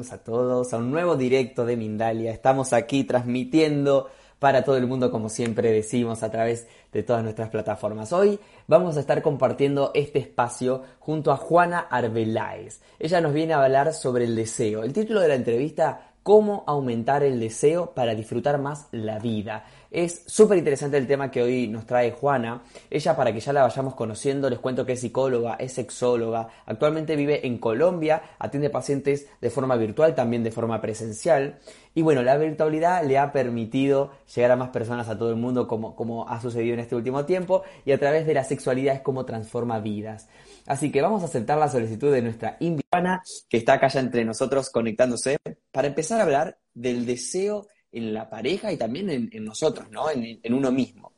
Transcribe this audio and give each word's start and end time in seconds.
A 0.00 0.16
todos 0.16 0.72
a 0.72 0.78
un 0.78 0.90
nuevo 0.90 1.14
directo 1.14 1.66
de 1.66 1.76
Mindalia. 1.76 2.32
Estamos 2.32 2.72
aquí 2.72 3.04
transmitiendo 3.04 4.08
para 4.38 4.64
todo 4.64 4.78
el 4.78 4.86
mundo, 4.86 5.10
como 5.10 5.28
siempre 5.28 5.70
decimos, 5.70 6.22
a 6.22 6.30
través 6.30 6.66
de 6.90 7.02
todas 7.02 7.22
nuestras 7.22 7.50
plataformas. 7.50 8.10
Hoy 8.14 8.40
vamos 8.66 8.96
a 8.96 9.00
estar 9.00 9.20
compartiendo 9.20 9.90
este 9.92 10.18
espacio 10.18 10.82
junto 11.00 11.30
a 11.32 11.36
Juana 11.36 11.80
Arbeláez. 11.80 12.80
Ella 12.98 13.20
nos 13.20 13.34
viene 13.34 13.52
a 13.52 13.62
hablar 13.62 13.92
sobre 13.92 14.24
el 14.24 14.34
deseo. 14.34 14.84
El 14.84 14.94
título 14.94 15.20
de 15.20 15.28
la 15.28 15.34
entrevista, 15.34 16.09
Cómo 16.30 16.62
aumentar 16.68 17.24
el 17.24 17.40
deseo 17.40 17.90
para 17.92 18.14
disfrutar 18.14 18.60
más 18.60 18.86
la 18.92 19.18
vida. 19.18 19.64
Es 19.90 20.22
súper 20.26 20.58
interesante 20.58 20.96
el 20.96 21.08
tema 21.08 21.28
que 21.28 21.42
hoy 21.42 21.66
nos 21.66 21.86
trae 21.86 22.12
Juana. 22.12 22.62
Ella, 22.88 23.16
para 23.16 23.32
que 23.32 23.40
ya 23.40 23.52
la 23.52 23.62
vayamos 23.62 23.96
conociendo, 23.96 24.48
les 24.48 24.60
cuento 24.60 24.86
que 24.86 24.92
es 24.92 25.00
psicóloga, 25.00 25.56
es 25.56 25.72
sexóloga, 25.72 26.46
actualmente 26.66 27.16
vive 27.16 27.44
en 27.48 27.58
Colombia, 27.58 28.22
atiende 28.38 28.70
pacientes 28.70 29.26
de 29.40 29.50
forma 29.50 29.74
virtual, 29.74 30.14
también 30.14 30.44
de 30.44 30.52
forma 30.52 30.80
presencial. 30.80 31.58
Y 31.96 32.02
bueno, 32.02 32.22
la 32.22 32.36
virtualidad 32.36 33.04
le 33.04 33.18
ha 33.18 33.32
permitido 33.32 34.12
llegar 34.32 34.52
a 34.52 34.56
más 34.56 34.68
personas 34.68 35.08
a 35.08 35.18
todo 35.18 35.30
el 35.30 35.36
mundo 35.36 35.66
como, 35.66 35.96
como 35.96 36.28
ha 36.28 36.40
sucedido 36.40 36.74
en 36.74 36.80
este 36.80 36.94
último 36.94 37.24
tiempo 37.24 37.64
y 37.84 37.90
a 37.90 37.98
través 37.98 38.24
de 38.24 38.34
la 38.34 38.44
sexualidad 38.44 38.94
es 38.94 39.00
como 39.00 39.24
transforma 39.24 39.80
vidas. 39.80 40.28
Así 40.70 40.92
que 40.92 41.02
vamos 41.02 41.20
a 41.22 41.24
aceptar 41.24 41.58
la 41.58 41.68
solicitud 41.68 42.12
de 42.12 42.22
nuestra 42.22 42.56
invitada 42.60 43.24
que 43.48 43.56
está 43.56 43.72
acá 43.72 43.88
ya 43.88 43.98
entre 43.98 44.24
nosotros 44.24 44.70
conectándose 44.70 45.36
para 45.72 45.88
empezar 45.88 46.20
a 46.20 46.22
hablar 46.22 46.60
del 46.72 47.04
deseo 47.04 47.66
en 47.90 48.14
la 48.14 48.30
pareja 48.30 48.70
y 48.70 48.76
también 48.76 49.10
en, 49.10 49.44
nosotros, 49.44 49.90
¿no? 49.90 50.08
En, 50.08 50.38
en, 50.40 50.54
uno 50.54 50.70
mismo. 50.70 51.10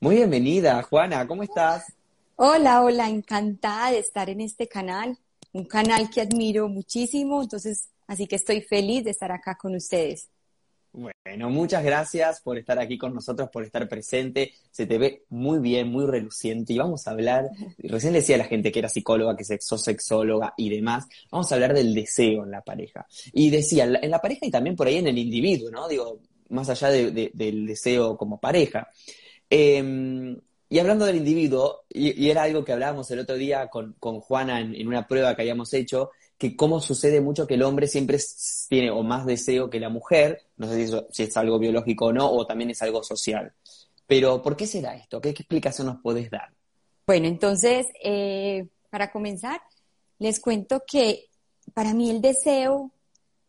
Muy 0.00 0.16
bienvenida, 0.16 0.82
Juana, 0.82 1.24
¿cómo 1.28 1.44
estás? 1.44 1.92
Hola, 2.34 2.82
hola, 2.82 3.08
encantada 3.08 3.92
de 3.92 4.00
estar 4.00 4.28
en 4.28 4.40
este 4.40 4.66
canal, 4.66 5.16
un 5.52 5.66
canal 5.66 6.10
que 6.10 6.22
admiro 6.22 6.68
muchísimo, 6.68 7.44
entonces, 7.44 7.90
así 8.08 8.26
que 8.26 8.34
estoy 8.34 8.60
feliz 8.60 9.04
de 9.04 9.12
estar 9.12 9.30
acá 9.30 9.56
con 9.56 9.76
ustedes. 9.76 10.30
Bueno, 10.92 11.50
muchas 11.50 11.84
gracias 11.84 12.40
por 12.40 12.58
estar 12.58 12.78
aquí 12.78 12.98
con 12.98 13.14
nosotros, 13.14 13.48
por 13.52 13.64
estar 13.64 13.88
presente. 13.88 14.52
Se 14.70 14.86
te 14.86 14.98
ve 14.98 15.24
muy 15.28 15.60
bien, 15.60 15.88
muy 15.88 16.04
reluciente. 16.06 16.72
Y 16.72 16.78
vamos 16.78 17.06
a 17.06 17.12
hablar, 17.12 17.48
recién 17.78 18.12
decía 18.12 18.36
la 18.36 18.44
gente 18.44 18.72
que 18.72 18.80
era 18.80 18.88
psicóloga, 18.88 19.36
que 19.36 19.44
sos 19.60 19.82
sexóloga 19.82 20.54
y 20.56 20.68
demás. 20.68 21.06
Vamos 21.30 21.50
a 21.50 21.54
hablar 21.54 21.74
del 21.74 21.94
deseo 21.94 22.44
en 22.44 22.50
la 22.50 22.62
pareja. 22.62 23.06
Y 23.32 23.50
decía, 23.50 23.84
en 23.84 24.10
la 24.10 24.20
pareja 24.20 24.46
y 24.46 24.50
también 24.50 24.74
por 24.74 24.88
ahí 24.88 24.96
en 24.96 25.06
el 25.06 25.18
individuo, 25.18 25.70
¿no? 25.70 25.86
Digo, 25.86 26.20
más 26.48 26.68
allá 26.68 26.88
del 26.88 27.66
deseo 27.66 28.16
como 28.16 28.40
pareja. 28.40 28.88
Em, 29.48 30.36
y 30.68 30.78
hablando 30.78 31.04
del 31.04 31.16
individuo, 31.16 31.84
y, 31.88 32.28
era 32.30 32.44
algo 32.44 32.64
que 32.64 32.72
hablábamos 32.72 33.10
el 33.10 33.18
otro 33.20 33.36
día 33.36 33.68
con, 33.68 33.94
Juana 34.20 34.60
en, 34.60 34.86
una 34.86 35.06
prueba 35.06 35.34
que 35.34 35.42
habíamos 35.42 35.72
hecho, 35.74 36.10
que 36.40 36.56
cómo 36.56 36.80
sucede 36.80 37.20
mucho 37.20 37.46
que 37.46 37.52
el 37.52 37.62
hombre 37.62 37.86
siempre 37.86 38.18
tiene 38.70 38.90
o 38.90 39.02
más 39.02 39.26
deseo 39.26 39.68
que 39.68 39.78
la 39.78 39.90
mujer, 39.90 40.46
no 40.56 40.68
sé 40.68 40.88
si, 41.10 41.22
es 41.24 41.36
algo 41.36 41.58
biológico 41.58 42.06
o 42.06 42.12
no, 42.14 42.32
o 42.32 42.46
también 42.46 42.70
es 42.70 42.80
algo 42.80 43.02
social. 43.02 43.52
Pero, 44.06 44.40
¿por 44.40 44.56
qué 44.56 44.66
será 44.66 44.96
esto? 44.96 45.20
¿Qué, 45.20 45.28
explicación 45.28 45.88
nos 45.88 46.00
podés 46.00 46.30
dar? 46.30 46.50
Bueno, 47.06 47.28
entonces, 47.28 47.88
eh, 48.02 48.66
para 48.88 49.12
comenzar, 49.12 49.60
les 50.18 50.40
cuento 50.40 50.82
que 50.86 51.26
para 51.74 51.92
mí 51.92 52.08
el 52.08 52.22
deseo, 52.22 52.90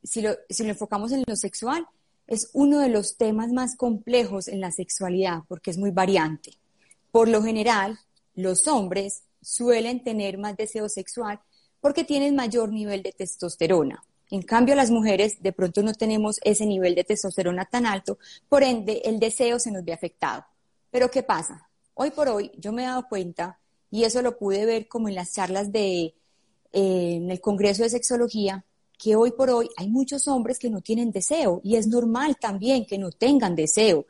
si 0.04 0.22
lo, 0.22 0.32
si 0.50 0.64
lo 0.64 0.72
enfocamos 0.72 1.14
en 1.14 1.24
lo 1.26 1.38
sexual, 1.38 1.88
es 2.28 2.50
uno 2.52 2.80
de 2.80 2.90
los 2.90 3.16
temas 3.16 3.54
más 3.54 3.78
complejos 3.78 4.50
en 4.50 4.60
la 4.60 4.72
sexualidad 4.72 5.44
porque 5.48 5.72
es 5.72 5.78
muy 5.78 5.92
variante. 5.92 6.58
Por 7.10 7.30
lo 7.30 7.42
general, 7.42 7.98
los 8.36 8.68
hombres 8.68 9.24
suelen 9.42 10.04
tener 10.04 10.38
más 10.38 10.58
deseo 10.58 10.90
sexual 10.90 11.40
porque 11.82 12.04
tienen 12.04 12.36
mayor 12.36 12.72
nivel 12.72 13.04
de 13.04 13.12
testosterona. 13.12 14.04
En 14.30 14.44
cambio, 14.44 14.76
las 14.76 14.92
mujeres 14.92 15.42
de 15.42 15.52
pronto 15.52 15.84
no 15.84 15.94
tenemos 15.94 16.40
ese 16.44 16.66
nivel 16.66 16.96
de 16.96 17.04
testosterona 17.04 17.66
tan 17.66 17.86
alto, 17.86 18.18
por 18.48 18.64
ende 18.64 19.02
el 19.04 19.20
deseo 19.20 19.60
se 19.60 19.72
nos 19.72 19.84
ve 19.84 19.92
afectado. 19.92 20.46
Pero 20.90 21.12
¿qué 21.12 21.24
pasa? 21.24 21.68
Hoy 21.96 22.12
por 22.12 22.30
hoy 22.30 22.52
yo 22.58 22.72
me 22.72 22.84
he 22.84 22.86
dado 22.86 23.08
cuenta, 23.10 23.60
y 23.90 24.06
eso 24.06 24.22
lo 24.22 24.38
pude 24.38 24.66
ver 24.66 24.88
como 24.88 25.10
en 25.10 25.16
las 25.16 25.34
charlas 25.34 25.72
de, 25.74 26.04
eh, 26.04 26.14
en 26.72 27.30
el 27.30 27.42
Congreso 27.42 27.84
de 27.84 27.90
Sexología, 27.90 28.64
que 28.98 29.16
hoy 29.16 29.32
por 29.32 29.50
hoy 29.50 29.68
hay 29.78 29.90
muchos 29.90 30.28
hombres 30.28 30.60
que 30.60 30.70
no 30.70 30.80
tienen 30.82 31.12
deseo 31.12 31.60
y 31.64 31.76
es 31.76 31.88
normal 31.88 32.38
también 32.40 32.86
que 32.86 33.00
no 33.00 33.12
tengan 33.12 33.56
deseo 33.56 34.06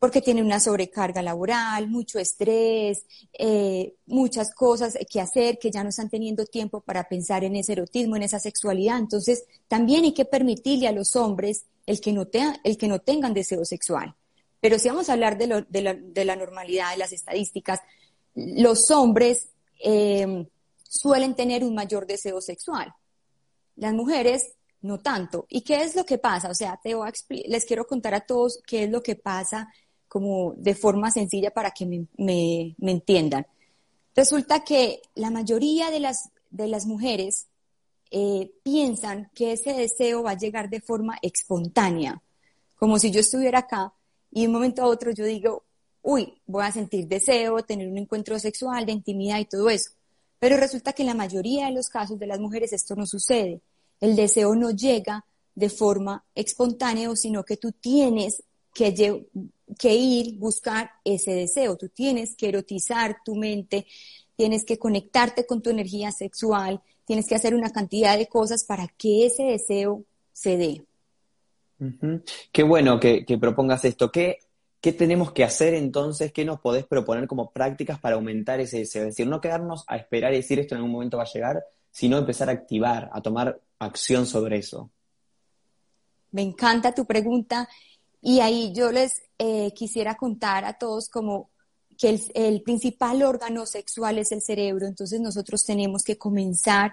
porque 0.00 0.22
tienen 0.22 0.46
una 0.46 0.58
sobrecarga 0.58 1.20
laboral, 1.20 1.86
mucho 1.88 2.18
estrés, 2.18 3.04
eh, 3.34 3.94
muchas 4.06 4.54
cosas 4.54 4.96
que 5.08 5.20
hacer 5.20 5.58
que 5.58 5.70
ya 5.70 5.82
no 5.84 5.90
están 5.90 6.08
teniendo 6.08 6.46
tiempo 6.46 6.80
para 6.80 7.06
pensar 7.06 7.44
en 7.44 7.54
ese 7.54 7.72
erotismo, 7.72 8.16
en 8.16 8.22
esa 8.22 8.40
sexualidad. 8.40 8.98
Entonces, 8.98 9.44
también 9.68 10.04
hay 10.04 10.14
que 10.14 10.24
permitirle 10.24 10.88
a 10.88 10.92
los 10.92 11.16
hombres 11.16 11.66
el 11.84 12.00
que 12.00 12.14
no, 12.14 12.26
el 12.64 12.78
que 12.78 12.88
no 12.88 13.00
tengan 13.00 13.34
deseo 13.34 13.66
sexual. 13.66 14.16
Pero 14.58 14.78
si 14.78 14.88
vamos 14.88 15.10
a 15.10 15.12
hablar 15.12 15.36
de, 15.36 15.46
la, 15.46 16.36
normalidad, 16.36 16.92
de 16.92 16.98
las 16.98 17.12
estadísticas, 17.12 17.80
los 18.34 18.90
hombres 18.90 19.48
eh, 19.84 20.46
suelen 20.82 21.34
tener 21.34 21.62
un 21.62 21.74
mayor 21.74 22.06
deseo 22.06 22.40
sexual. 22.40 22.90
Las 23.76 23.92
mujeres 23.92 24.54
no 24.80 24.98
tanto. 24.98 25.44
¿Y 25.50 25.60
qué 25.60 25.82
es 25.82 25.94
lo 25.94 26.06
que 26.06 26.16
pasa? 26.16 26.48
O 26.48 26.54
sea, 26.54 26.80
te 26.82 26.96
les 27.46 27.66
quiero 27.66 27.86
contar 27.86 28.14
a 28.14 28.20
todos 28.20 28.62
qué 28.66 28.84
es 28.84 28.90
lo 28.90 29.02
que 29.02 29.14
pasa 29.14 29.68
como 30.10 30.54
de 30.56 30.74
forma 30.74 31.12
sencilla 31.12 31.52
para 31.52 31.70
que 31.70 31.86
me, 31.86 32.74
entiendan. 32.80 33.46
Resulta 34.16 34.64
que 34.64 35.00
la 35.14 35.30
mayoría 35.30 35.92
de 35.92 36.00
las, 36.00 36.30
de 36.50 36.66
las 36.66 36.84
mujeres 36.84 37.46
eh, 38.10 38.50
piensan 38.64 39.30
que 39.36 39.52
ese 39.52 39.72
deseo 39.72 40.24
va 40.24 40.32
a 40.32 40.36
llegar 40.36 40.68
de 40.68 40.80
forma 40.80 41.16
espontánea, 41.22 42.20
como 42.74 42.98
si 42.98 43.12
yo 43.12 43.20
estuviera 43.20 43.60
acá 43.60 43.92
y 44.32 44.40
de 44.40 44.46
un 44.48 44.54
momento 44.54 44.82
a 44.82 44.88
otro 44.88 45.12
yo 45.12 45.24
digo, 45.24 45.62
uy, 46.02 46.34
voy 46.44 46.64
a 46.64 46.72
sentir 46.72 47.06
deseo, 47.06 47.62
tener 47.62 47.86
un 47.86 47.98
encuentro 47.98 48.36
sexual, 48.40 48.84
de 48.86 48.92
intimidad 48.92 49.38
y 49.38 49.44
todo 49.44 49.70
eso. 49.70 49.92
Pero 50.40 50.56
resulta 50.56 50.92
que 50.92 51.02
en 51.02 51.08
la 51.08 51.14
mayoría 51.14 51.66
de 51.66 51.72
los 51.72 51.88
casos 51.88 52.18
de 52.18 52.26
las 52.26 52.40
mujeres 52.40 52.72
esto 52.72 52.96
no 52.96 53.06
sucede. 53.06 53.60
El 54.00 54.16
deseo 54.16 54.56
no 54.56 54.72
llega 54.72 55.24
de 55.54 55.70
forma 55.70 56.24
espontánea, 56.34 57.14
sino 57.14 57.44
que 57.44 57.58
tú 57.58 57.70
tienes 57.70 58.42
que 58.74 59.22
que 59.78 59.94
ir, 59.94 60.36
buscar 60.36 60.90
ese 61.04 61.32
deseo. 61.32 61.76
Tú 61.76 61.88
tienes 61.88 62.36
que 62.36 62.48
erotizar 62.48 63.18
tu 63.24 63.34
mente, 63.34 63.86
tienes 64.36 64.64
que 64.64 64.78
conectarte 64.78 65.46
con 65.46 65.62
tu 65.62 65.70
energía 65.70 66.12
sexual, 66.12 66.80
tienes 67.04 67.26
que 67.26 67.34
hacer 67.34 67.54
una 67.54 67.70
cantidad 67.70 68.16
de 68.16 68.28
cosas 68.28 68.64
para 68.64 68.88
que 68.88 69.26
ese 69.26 69.44
deseo 69.44 70.04
se 70.32 70.56
dé. 70.56 70.82
Qué 72.52 72.62
bueno 72.62 73.00
que, 73.00 73.24
propongas 73.40 73.84
esto. 73.84 74.10
¿Qué, 74.10 74.38
¿Qué 74.80 74.92
tenemos 74.92 75.32
que 75.32 75.44
hacer 75.44 75.74
entonces? 75.74 76.32
¿Qué 76.32 76.44
nos 76.44 76.60
podés 76.60 76.86
proponer 76.86 77.26
como 77.26 77.50
prácticas 77.50 77.98
para 77.98 78.16
aumentar 78.16 78.60
ese 78.60 78.78
deseo? 78.78 79.02
Es 79.02 79.08
decir, 79.08 79.26
no 79.26 79.40
quedarnos 79.40 79.84
a 79.86 79.96
esperar 79.96 80.32
y 80.32 80.36
decir 80.36 80.58
esto 80.58 80.74
en 80.74 80.78
algún 80.78 80.92
momento 80.92 81.16
va 81.16 81.24
a 81.24 81.32
llegar, 81.32 81.64
sino 81.90 82.18
empezar 82.18 82.48
a 82.48 82.52
activar, 82.52 83.10
a 83.12 83.20
tomar 83.20 83.60
acción 83.78 84.26
sobre 84.26 84.58
eso. 84.58 84.90
Me 86.32 86.42
encanta 86.42 86.94
tu 86.94 87.04
pregunta 87.06 87.68
y 88.22 88.40
ahí 88.40 88.72
yo 88.74 88.92
les 88.92 89.22
eh, 89.38 89.72
quisiera 89.74 90.16
contar 90.16 90.64
a 90.64 90.74
todos 90.74 91.08
como 91.08 91.50
que 91.98 92.18
el, 92.34 92.62
principal 92.62 93.22
órgano 93.22 93.66
sexual 93.66 94.18
es 94.18 94.32
el 94.32 94.40
cerebro, 94.40 94.86
entonces 94.86 95.20
nosotros 95.20 95.64
tenemos 95.64 96.02
que 96.02 96.16
comenzar 96.16 96.92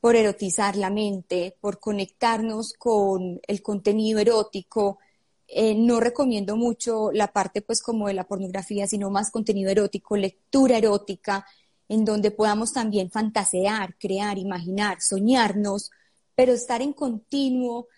por 0.00 0.16
erotizar 0.16 0.76
la 0.76 0.88
mente, 0.88 1.56
por 1.60 1.78
conectarnos 1.78 2.72
con 2.72 3.40
el 3.46 3.62
contenido 3.62 4.18
erótico. 4.18 4.98
Eh, 5.46 5.74
no 5.74 6.00
recomiendo 6.00 6.56
mucho 6.56 7.12
la 7.12 7.28
parte 7.28 7.60
pues 7.60 7.82
como 7.82 8.08
de 8.08 8.14
la 8.14 8.26
pornografía, 8.26 8.86
sino 8.86 9.10
más 9.10 9.30
contenido 9.30 9.70
erótico, 9.70 10.16
lectura 10.16 10.78
erótica, 10.78 11.46
en 11.88 12.04
donde 12.04 12.30
podamos 12.30 12.72
también 12.72 13.10
fantasear, 13.10 13.96
crear, 13.98 14.38
imaginar, 14.38 15.02
soñarnos, 15.02 15.90
pero 16.34 16.52
estar 16.52 16.80
en 16.80 16.94
continuo 16.94 17.88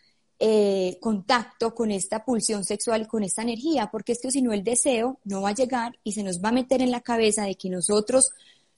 eh, 0.40 0.98
contacto 1.00 1.74
con 1.74 1.90
esta 1.90 2.24
pulsión 2.24 2.64
sexual 2.64 3.02
y 3.02 3.06
con 3.06 3.24
esta 3.24 3.42
energía, 3.42 3.88
porque 3.90 4.12
es 4.12 4.20
que 4.20 4.30
si 4.30 4.40
no 4.40 4.52
el 4.52 4.62
deseo 4.62 5.18
no 5.24 5.42
va 5.42 5.50
a 5.50 5.54
llegar 5.54 5.98
y 6.04 6.12
se 6.12 6.22
nos 6.22 6.42
va 6.42 6.50
a 6.50 6.52
meter 6.52 6.80
en 6.80 6.92
la 6.92 7.00
cabeza 7.00 7.42
de 7.42 7.56
que 7.56 7.68
nosotros 7.68 8.30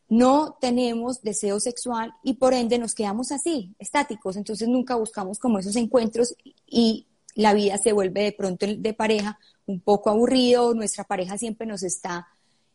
no 0.09 0.57
tenemos 0.61 1.23
deseo 1.23 1.61
sexual 1.61 2.15
y 2.23 2.35
por 2.35 2.55
ende 2.55 2.79
nos 2.79 2.95
quedamos 2.95 3.31
así, 3.31 3.75
estáticos, 3.79 4.37
entonces 4.37 4.69
nunca 4.69 4.97
buscamos 4.97 5.39
como 5.39 5.59
esos 5.59 5.77
encuentros 5.77 6.35
y 6.67 7.07
la 7.35 7.55
vida 7.55 7.79
se 7.79 7.93
vuelve 7.93 8.23
de 8.23 8.33
pronto 8.33 8.67
de 8.67 8.95
pareja 8.95 9.39
un 9.67 9.81
poco 9.81 10.11
aburrido, 10.11 10.75
nuestra 10.75 11.05
pareja 11.05 11.39
siempre 11.39 11.67
nos 11.67 11.83
está 11.83 12.27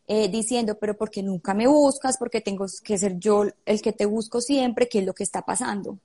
eh, 0.08 0.30
diciendo, 0.30 0.78
pero 0.80 0.96
porque 0.96 1.24
nunca 1.24 1.54
me 1.54 1.68
buscas, 1.68 2.18
porque 2.18 2.40
tengo 2.40 2.68
que 2.84 2.98
ser 2.98 3.18
yo 3.18 3.46
el 3.66 3.82
que 3.82 3.92
te 3.92 4.06
busco 4.06 4.40
siempre, 4.40 4.88
¿qué 4.88 5.00
es 5.00 5.06
lo 5.06 5.14
que 5.14 5.24
está 5.24 5.42
pasando? 5.42 5.98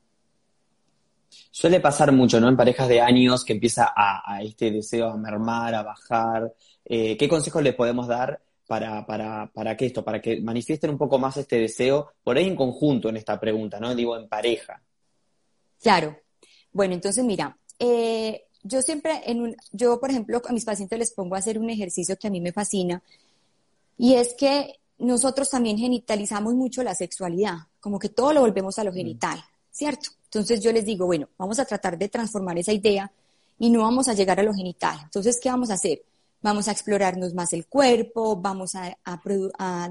Suele 1.51 1.81
pasar 1.81 2.13
mucho, 2.13 2.41
¿no? 2.41 2.49
En 2.49 2.57
parejas 2.57 2.89
de 2.89 3.01
años 3.01 3.45
que 3.45 3.53
empieza 3.53 3.93
a, 3.95 4.43
este 4.43 4.71
deseo 4.71 5.09
a 5.09 5.17
mermar, 5.17 5.75
a 5.75 5.83
bajar. 5.83 6.55
Eh, 6.85 7.17
¿Qué 7.17 7.29
consejos 7.29 7.63
les 7.63 7.75
podemos 7.75 8.07
dar 8.07 8.41
para, 8.67 9.05
para, 9.05 9.51
para 9.53 9.77
que 9.77 9.87
esto, 9.87 10.05
para 10.05 10.21
que 10.21 10.41
manifiesten 10.41 10.91
un 10.91 10.99
poco 10.99 11.19
más 11.19 11.37
este 11.37 11.57
deseo, 11.57 12.13
por 12.23 12.37
ahí 12.37 12.47
en 12.47 12.55
conjunto 12.55 13.09
en 13.09 13.17
esta 13.17 13.39
pregunta, 13.41 13.81
¿no? 13.81 13.95
Digo, 13.97 14.17
en 14.17 14.29
pareja. 14.29 14.81
Claro. 15.83 16.17
Bueno, 16.73 16.95
entonces 16.95 17.25
mira, 17.25 17.59
eh, 17.79 18.45
yo 18.63 18.83
siempre, 18.83 19.23
en 19.27 19.41
un, 19.41 19.57
yo 19.73 19.99
por 19.99 20.11
ejemplo 20.11 20.41
a 20.47 20.53
mis 20.53 20.65
pacientes 20.65 20.99
les 20.99 21.11
pongo 21.13 21.35
a 21.35 21.39
hacer 21.39 21.59
un 21.59 21.71
ejercicio 21.71 22.17
que 22.17 22.29
a 22.29 22.31
mí 22.31 22.41
me 22.41 22.53
fascina 22.53 23.03
y 23.99 24.15
es 24.15 24.35
que 24.35 24.79
nosotros 24.99 25.51
también 25.51 25.79
genitalizamos 25.79 26.55
mucho 26.55 26.83
la 26.83 26.95
sexualidad, 26.95 27.57
como 27.81 27.99
que 27.99 28.11
todo 28.11 28.33
lo 28.33 28.41
volvemos 28.43 28.79
a 28.79 28.85
lo 28.85 28.93
mm. 28.93 28.95
genital, 28.95 29.45
¿cierto? 29.71 30.11
Entonces 30.33 30.61
yo 30.61 30.71
les 30.71 30.85
digo, 30.85 31.07
bueno, 31.07 31.29
vamos 31.37 31.59
a 31.59 31.65
tratar 31.65 31.99
de 31.99 32.09
transformar 32.09 32.57
esa 32.57 32.73
idea 32.73 33.11
y 33.59 33.69
no 33.69 33.81
vamos 33.81 34.07
a 34.07 34.15
llegar 34.15 34.39
a 34.39 34.45
lo 34.45 34.55
genital. 34.55 34.97
Entonces, 35.03 35.41
¿qué 35.43 35.51
vamos 35.51 35.71
a 35.71 35.75
hacer? 35.75 36.03
Vamos 36.41 36.69
a 36.69 36.71
explorarnos 36.71 37.35
más 37.35 37.53
el 37.53 37.67
cuerpo, 37.67 38.37
vamos 38.37 38.77
a, 38.77 38.97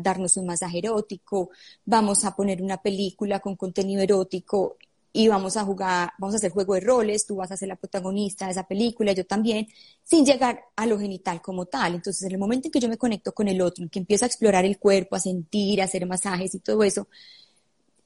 darnos 0.01 0.38
un 0.38 0.45
masaje 0.45 0.77
erótico, 0.80 1.50
vamos 1.83 2.24
a 2.24 2.33
poner 2.38 2.62
una 2.62 2.77
película 2.77 3.41
con 3.41 3.57
contenido 3.57 4.01
erótico 4.01 4.77
y 5.12 5.27
vamos 5.27 5.57
a 5.57 5.65
jugar, 5.65 6.13
vamos 6.18 6.36
a 6.36 6.38
hacer 6.38 6.51
juego 6.51 6.75
de 6.75 6.80
roles, 6.81 7.25
tú 7.25 7.36
vas 7.36 7.51
a 7.51 7.57
ser 7.57 7.68
la 7.68 7.75
protagonista 7.75 8.45
de 8.45 8.51
esa 8.51 8.65
película, 8.65 9.12
yo 9.12 9.25
también, 9.25 9.68
sin 10.06 10.25
llegar 10.25 10.62
a 10.77 10.86
lo 10.86 10.97
genital 10.97 11.41
como 11.41 11.65
tal. 11.65 11.95
Entonces, 11.95 12.24
en 12.24 12.31
el 12.31 12.38
momento 12.38 12.69
en 12.69 12.71
que 12.71 12.80
yo 12.80 12.88
me 12.88 12.97
conecto 12.97 13.33
con 13.33 13.50
el 13.50 13.59
otro, 13.62 13.83
en 13.83 13.89
que 13.89 14.00
empiezo 14.00 14.24
a 14.24 14.27
explorar 14.27 14.63
el 14.63 14.80
cuerpo, 14.80 15.18
a 15.18 15.19
sentir, 15.19 15.81
a 15.81 15.83
hacer 15.83 16.06
masajes 16.06 16.56
y 16.56 16.59
todo 16.59 16.81
eso, 16.83 17.09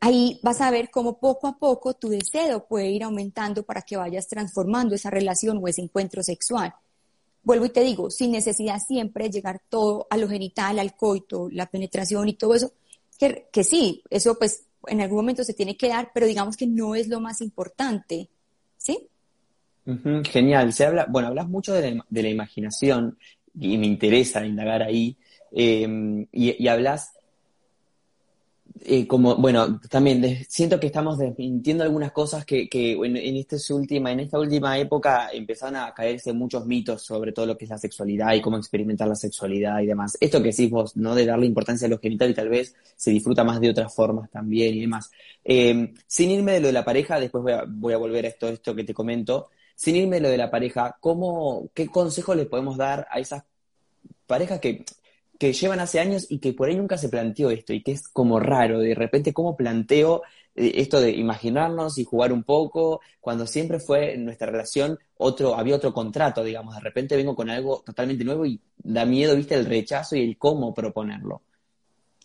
ahí 0.03 0.37
vas 0.43 0.59
a 0.59 0.69
ver 0.69 0.89
cómo 0.91 1.17
poco 1.17 1.47
a 1.47 1.57
poco 1.57 1.93
tu 1.93 2.09
deseo 2.09 2.65
puede 2.67 2.89
ir 2.89 3.03
aumentando 3.03 3.63
para 3.63 3.83
que 3.83 3.95
vayas 3.95 4.27
transformando 4.27 4.95
esa 4.95 5.09
relación 5.09 5.61
o 5.61 5.67
ese 5.69 5.81
encuentro 5.81 6.21
sexual. 6.21 6.73
Vuelvo 7.41 7.65
y 7.65 7.69
te 7.69 7.81
digo, 7.81 8.09
sin 8.09 8.33
necesidad 8.33 8.79
siempre 8.85 9.25
de 9.25 9.31
llegar 9.31 9.61
todo 9.69 10.05
a 10.09 10.17
lo 10.17 10.27
genital, 10.27 10.79
al 10.79 10.97
coito, 10.97 11.47
la 11.49 11.67
penetración 11.67 12.27
y 12.27 12.33
todo 12.33 12.53
eso, 12.53 12.73
que, 13.17 13.47
que 13.49 13.63
sí, 13.63 14.03
eso 14.09 14.37
pues 14.37 14.65
en 14.87 14.99
algún 14.99 15.19
momento 15.19 15.45
se 15.45 15.53
tiene 15.53 15.77
que 15.77 15.87
dar, 15.87 16.11
pero 16.13 16.25
digamos 16.25 16.57
que 16.57 16.67
no 16.67 16.95
es 16.95 17.07
lo 17.07 17.21
más 17.21 17.39
importante, 17.39 18.27
¿sí? 18.77 19.07
genial. 20.29 20.73
Se 20.73 20.85
habla, 20.85 21.05
bueno, 21.09 21.29
hablas 21.29 21.47
mucho 21.47 21.73
de 21.73 22.01
la, 22.09 22.29
imaginación 22.29 23.17
y 23.57 23.77
me 23.77 23.87
interesa 23.87 24.45
indagar 24.45 24.83
ahí. 24.83 25.15
Eh, 25.55 26.25
y, 26.31 26.63
y, 26.63 26.67
hablas 26.67 27.13
eh, 28.81 29.07
como, 29.07 29.35
bueno, 29.35 29.79
también 29.89 30.45
siento 30.49 30.79
que 30.79 30.87
estamos 30.87 31.17
desmintiendo 31.19 31.83
algunas 31.83 32.11
cosas 32.11 32.43
que, 32.43 32.67
que 32.67 32.93
en, 32.93 33.37
este 33.37 33.57
última, 33.71 34.11
en 34.11 34.21
esta 34.21 34.39
última 34.39 34.77
época 34.79 35.29
empezaron 35.31 35.75
a 35.75 35.93
caerse 35.93 36.33
muchos 36.33 36.65
mitos 36.65 37.03
sobre 37.03 37.31
todo 37.31 37.45
lo 37.45 37.57
que 37.57 37.65
es 37.65 37.69
la 37.69 37.77
sexualidad 37.77 38.33
y 38.33 38.41
cómo 38.41 38.57
experimentar 38.57 39.07
la 39.07 39.15
sexualidad 39.15 39.79
y 39.79 39.85
demás. 39.85 40.17
Esto 40.19 40.41
que 40.41 40.49
decís 40.49 40.69
vos, 40.71 40.97
¿no? 40.97 41.13
De 41.13 41.25
darle 41.25 41.45
importancia 41.45 41.85
a 41.85 41.89
los 41.89 41.99
genitales 41.99 42.33
y 42.33 42.35
tal 42.35 42.49
vez 42.49 42.75
se 42.95 43.11
disfruta 43.11 43.43
más 43.43 43.61
de 43.61 43.69
otras 43.69 43.93
formas 43.93 44.29
también 44.31 44.73
y 44.75 44.81
demás. 44.81 45.11
Eh, 45.43 45.93
sin 46.07 46.31
irme 46.31 46.53
de 46.53 46.59
lo 46.61 46.67
de 46.67 46.73
la 46.73 46.85
pareja, 46.85 47.19
después 47.19 47.43
voy 47.43 47.53
a, 47.53 47.65
voy 47.67 47.93
a 47.93 47.97
volver 47.97 48.25
a 48.25 48.29
esto, 48.29 48.47
esto 48.49 48.75
que 48.75 48.83
te 48.83 48.93
comento. 48.93 49.49
Sin 49.75 49.95
irme 49.95 50.17
de 50.17 50.21
lo 50.23 50.29
de 50.29 50.37
la 50.37 50.49
pareja, 50.51 50.97
¿cómo, 50.99 51.69
qué 51.73 51.87
consejos 51.87 52.35
les 52.35 52.47
podemos 52.47 52.77
dar 52.77 53.07
a 53.11 53.19
esas 53.19 53.43
parejas 54.25 54.59
que 54.59 54.83
que 55.39 55.53
llevan 55.53 55.79
hace 55.79 55.99
años 55.99 56.27
y 56.29 56.39
que 56.39 56.53
por 56.53 56.69
ahí 56.69 56.75
nunca 56.75 56.97
se 56.97 57.09
planteó 57.09 57.49
esto 57.49 57.73
y 57.73 57.81
que 57.81 57.91
es 57.91 58.07
como 58.07 58.39
raro, 58.39 58.79
de 58.79 58.95
repente 58.95 59.33
cómo 59.33 59.57
planteo 59.57 60.21
eh, 60.55 60.73
esto 60.75 61.01
de 61.01 61.11
imaginarnos 61.11 61.97
y 61.97 62.03
jugar 62.03 62.31
un 62.31 62.43
poco, 62.43 63.01
cuando 63.19 63.47
siempre 63.47 63.79
fue 63.79 64.13
en 64.13 64.25
nuestra 64.25 64.47
relación 64.47 64.97
otro, 65.17 65.55
había 65.55 65.75
otro 65.75 65.93
contrato, 65.93 66.43
digamos, 66.43 66.75
de 66.75 66.81
repente 66.81 67.15
vengo 67.15 67.35
con 67.35 67.49
algo 67.49 67.81
totalmente 67.85 68.23
nuevo 68.23 68.45
y 68.45 68.61
da 68.77 69.05
miedo, 69.05 69.35
viste, 69.35 69.55
el 69.55 69.65
rechazo 69.65 70.15
y 70.15 70.23
el 70.23 70.37
cómo 70.37 70.73
proponerlo. 70.73 71.41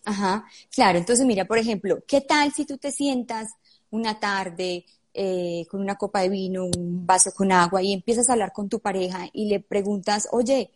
Ajá, 0.05 0.45
claro, 0.71 0.97
entonces 0.97 1.25
mira, 1.25 1.45
por 1.45 1.57
ejemplo, 1.57 2.03
¿qué 2.07 2.21
tal 2.21 2.51
si 2.53 2.65
tú 2.65 2.77
te 2.77 2.91
sientas 2.91 3.49
una 3.89 4.19
tarde 4.19 4.85
eh, 5.13 5.65
con 5.69 5.81
una 5.81 5.95
copa 5.95 6.21
de 6.21 6.29
vino, 6.29 6.65
un 6.65 7.05
vaso 7.05 7.31
con 7.35 7.51
agua 7.51 7.81
y 7.81 7.93
empiezas 7.93 8.29
a 8.29 8.33
hablar 8.33 8.53
con 8.53 8.69
tu 8.69 8.79
pareja 8.79 9.27
y 9.33 9.49
le 9.49 9.59
preguntas, 9.59 10.27
oye, 10.31 10.71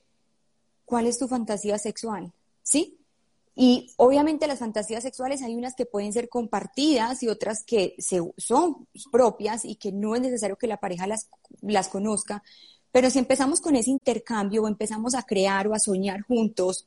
cuál 0.93 1.07
es 1.07 1.17
tu 1.17 1.27
fantasía 1.27 1.79
sexual, 1.79 2.31
¿sí? 2.61 2.99
Y 3.55 3.91
obviamente 3.97 4.45
las 4.45 4.59
fantasías 4.59 5.01
sexuales 5.01 5.41
hay 5.41 5.55
unas 5.55 5.73
que 5.73 5.87
pueden 5.87 6.13
ser 6.13 6.29
compartidas 6.29 7.23
y 7.23 7.29
otras 7.29 7.63
que 7.63 7.95
son 8.37 8.87
propias 9.11 9.65
y 9.65 9.73
que 9.73 9.91
no 9.91 10.13
es 10.13 10.21
necesario 10.21 10.55
que 10.55 10.67
la 10.67 10.77
pareja 10.77 11.07
las, 11.07 11.29
las 11.61 11.87
conozca. 11.87 12.43
Pero 12.91 13.09
si 13.09 13.17
empezamos 13.17 13.59
con 13.59 13.75
ese 13.75 13.89
intercambio 13.89 14.61
o 14.61 14.67
empezamos 14.67 15.15
a 15.15 15.23
crear 15.23 15.67
o 15.67 15.73
a 15.73 15.79
soñar 15.79 16.21
juntos, 16.21 16.85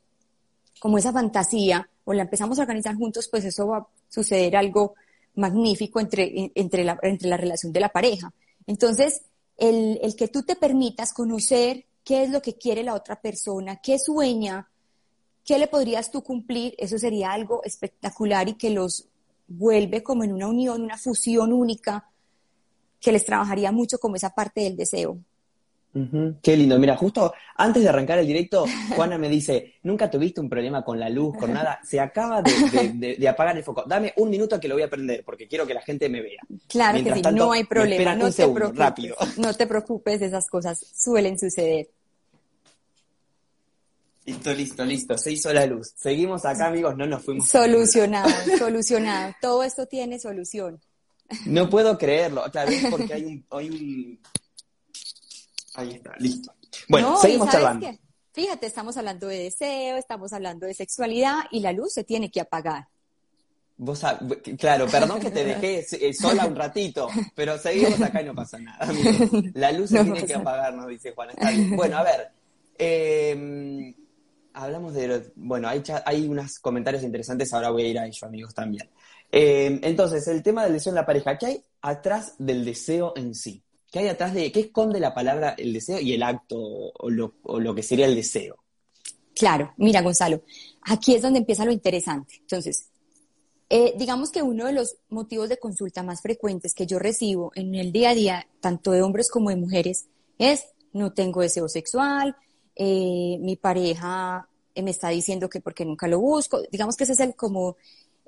como 0.78 0.98
esa 0.98 1.12
fantasía, 1.12 1.90
o 2.04 2.12
la 2.12 2.22
empezamos 2.22 2.60
a 2.60 2.62
organizar 2.62 2.94
juntos, 2.94 3.26
pues 3.28 3.44
eso 3.44 3.66
va 3.66 3.78
a 3.78 3.86
suceder 4.08 4.54
algo 4.54 4.94
magnífico 5.34 5.98
entre, 5.98 6.52
entre, 6.54 6.84
la, 6.84 6.96
entre 7.02 7.28
la 7.28 7.38
relación 7.38 7.72
de 7.72 7.80
la 7.80 7.88
pareja. 7.88 8.32
Entonces, 8.68 9.22
el, 9.56 9.98
el 10.00 10.14
que 10.14 10.28
tú 10.28 10.44
te 10.44 10.54
permitas 10.54 11.12
conocer 11.12 11.86
qué 12.06 12.22
es 12.22 12.30
lo 12.30 12.40
que 12.40 12.54
quiere 12.54 12.84
la 12.84 12.94
otra 12.94 13.20
persona, 13.20 13.80
qué 13.82 13.98
sueña, 13.98 14.68
qué 15.44 15.58
le 15.58 15.66
podrías 15.66 16.12
tú 16.12 16.22
cumplir, 16.22 16.72
eso 16.78 16.96
sería 16.98 17.32
algo 17.32 17.64
espectacular 17.64 18.48
y 18.48 18.54
que 18.54 18.70
los 18.70 19.08
vuelve 19.48 20.04
como 20.04 20.22
en 20.22 20.32
una 20.32 20.46
unión, 20.46 20.82
una 20.82 20.96
fusión 20.96 21.52
única, 21.52 22.08
que 23.00 23.10
les 23.10 23.24
trabajaría 23.24 23.72
mucho 23.72 23.98
como 23.98 24.14
esa 24.14 24.30
parte 24.30 24.60
del 24.60 24.76
deseo. 24.76 25.18
Qué 26.42 26.56
lindo. 26.56 26.78
Mira, 26.78 26.94
justo 26.94 27.32
antes 27.56 27.82
de 27.82 27.88
arrancar 27.88 28.18
el 28.18 28.26
directo, 28.26 28.66
Juana 28.94 29.16
me 29.16 29.30
dice, 29.30 29.76
nunca 29.82 30.10
tuviste 30.10 30.42
un 30.42 30.48
problema 30.48 30.84
con 30.84 31.00
la 31.00 31.08
luz, 31.08 31.36
con 31.38 31.52
nada. 31.54 31.80
Se 31.82 31.98
acaba 31.98 32.42
de, 32.42 33.28
apagar 33.28 33.56
el 33.56 33.64
foco. 33.64 33.82
Dame 33.86 34.12
un 34.16 34.28
minuto 34.28 34.60
que 34.60 34.68
lo 34.68 34.74
voy 34.74 34.82
a 34.82 34.90
prender, 34.90 35.24
porque 35.24 35.48
quiero 35.48 35.66
que 35.66 35.72
la 35.72 35.80
gente 35.80 36.08
me 36.10 36.20
vea. 36.20 36.42
Claro 36.68 37.02
que 37.02 37.14
sí, 37.14 37.22
no 37.32 37.50
hay 37.50 37.64
problema. 37.64 38.14
No 38.14 38.30
te, 38.30 38.46
preocupes, 38.46 38.78
rápido. 38.78 39.16
no 39.38 39.54
te 39.54 39.66
preocupes, 39.66 40.20
esas 40.20 40.48
cosas 40.50 40.78
suelen 40.94 41.38
suceder. 41.38 41.88
Listo, 44.26 44.52
listo, 44.52 44.84
listo. 44.84 45.16
Se 45.16 45.30
hizo 45.30 45.52
la 45.52 45.66
luz. 45.66 45.92
Seguimos 45.96 46.44
acá, 46.44 46.66
amigos, 46.66 46.96
no 46.96 47.06
nos 47.06 47.22
fuimos. 47.22 47.48
Solucionado, 47.48 48.28
solucionado. 48.58 49.32
Todo 49.40 49.62
esto 49.62 49.86
tiene 49.86 50.18
solución. 50.18 50.80
No 51.44 51.70
puedo 51.70 51.96
creerlo. 51.96 52.42
Claro, 52.50 52.70
es 52.70 52.86
porque 52.90 53.14
hay 53.14 53.24
un, 53.24 54.20
Ahí 55.74 55.92
está, 55.92 56.12
listo. 56.18 56.52
Bueno, 56.88 57.16
seguimos 57.18 57.50
charlando. 57.50 57.88
Fíjate, 58.32 58.66
estamos 58.66 58.96
hablando 58.96 59.28
de 59.28 59.44
deseo, 59.44 59.96
estamos 59.96 60.32
hablando 60.32 60.66
de 60.66 60.74
sexualidad 60.74 61.44
y 61.50 61.60
la 61.60 61.72
luz 61.72 61.94
se 61.94 62.04
tiene 62.04 62.30
que 62.30 62.40
apagar. 62.40 62.88
Vos, 63.78 64.02
claro, 64.58 64.86
perdón 64.88 65.20
que 65.20 65.30
te 65.30 65.44
dejé 65.44 65.86
eh, 65.90 66.14
sola 66.14 66.46
un 66.46 66.56
ratito, 66.56 67.08
pero 67.34 67.58
seguimos 67.58 68.00
acá 68.00 68.22
y 68.22 68.24
no 68.24 68.34
pasa 68.34 68.58
nada. 68.58 68.88
La 69.54 69.70
luz 69.72 69.90
se 69.90 70.02
tiene 70.02 70.24
que 70.24 70.34
apagar, 70.34 70.74
nos 70.74 70.88
dice 70.88 71.12
Juan. 71.12 71.30
Bueno, 71.76 71.98
a 71.98 72.02
ver, 72.02 72.30
eh, 72.78 73.94
hablamos 74.56 74.94
de, 74.94 75.32
bueno, 75.36 75.68
hay, 75.68 75.82
hay 76.04 76.26
unos 76.26 76.58
comentarios 76.58 77.02
interesantes, 77.02 77.52
ahora 77.52 77.70
voy 77.70 77.82
a 77.82 77.88
ir 77.88 77.98
a 77.98 78.06
ello, 78.06 78.26
amigos, 78.26 78.54
también. 78.54 78.88
Eh, 79.30 79.78
entonces, 79.82 80.26
el 80.28 80.42
tema 80.42 80.64
del 80.64 80.72
deseo 80.72 80.90
en 80.90 80.96
la 80.96 81.06
pareja, 81.06 81.36
¿qué 81.36 81.46
hay 81.46 81.64
atrás 81.82 82.34
del 82.38 82.64
deseo 82.64 83.12
en 83.16 83.34
sí? 83.34 83.62
¿Qué 83.90 84.00
hay 84.00 84.08
atrás 84.08 84.34
de, 84.34 84.50
qué 84.50 84.60
esconde 84.60 84.98
la 84.98 85.14
palabra 85.14 85.54
el 85.58 85.72
deseo 85.72 86.00
y 86.00 86.12
el 86.12 86.22
acto 86.22 86.58
o 86.58 87.10
lo, 87.10 87.74
que 87.74 87.82
sería 87.82 88.06
el 88.06 88.14
deseo? 88.14 88.56
Claro, 89.34 89.74
mira, 89.76 90.00
Gonzalo, 90.00 90.42
aquí 90.82 91.14
es 91.14 91.22
donde 91.22 91.40
empieza 91.40 91.64
lo 91.64 91.72
interesante. 91.72 92.36
Entonces, 92.40 92.88
eh, 93.68 93.94
digamos 93.98 94.30
que 94.30 94.42
uno 94.42 94.66
de 94.66 94.72
los 94.72 94.96
motivos 95.10 95.48
de 95.50 95.58
consulta 95.58 96.02
más 96.02 96.22
frecuentes 96.22 96.72
que 96.74 96.86
yo 96.86 96.98
recibo 96.98 97.52
en 97.54 97.74
el 97.74 97.92
día 97.92 98.10
a 98.10 98.14
día, 98.14 98.48
tanto 98.60 98.92
de 98.92 99.02
hombres 99.02 99.30
como 99.30 99.50
de 99.50 99.56
mujeres, 99.56 100.06
es 100.38 100.64
no 100.92 101.12
tengo 101.12 101.42
deseo 101.42 101.68
sexual, 101.68 102.36
eh, 102.76 103.38
mi 103.40 103.56
pareja 103.56 104.46
eh, 104.74 104.82
me 104.82 104.90
está 104.90 105.08
diciendo 105.08 105.48
que 105.48 105.60
porque 105.60 105.84
nunca 105.84 106.06
lo 106.06 106.20
busco. 106.20 106.60
Digamos 106.70 106.96
que 106.96 107.04
ese 107.04 107.14
es 107.14 107.20
el 107.20 107.34
como 107.34 107.76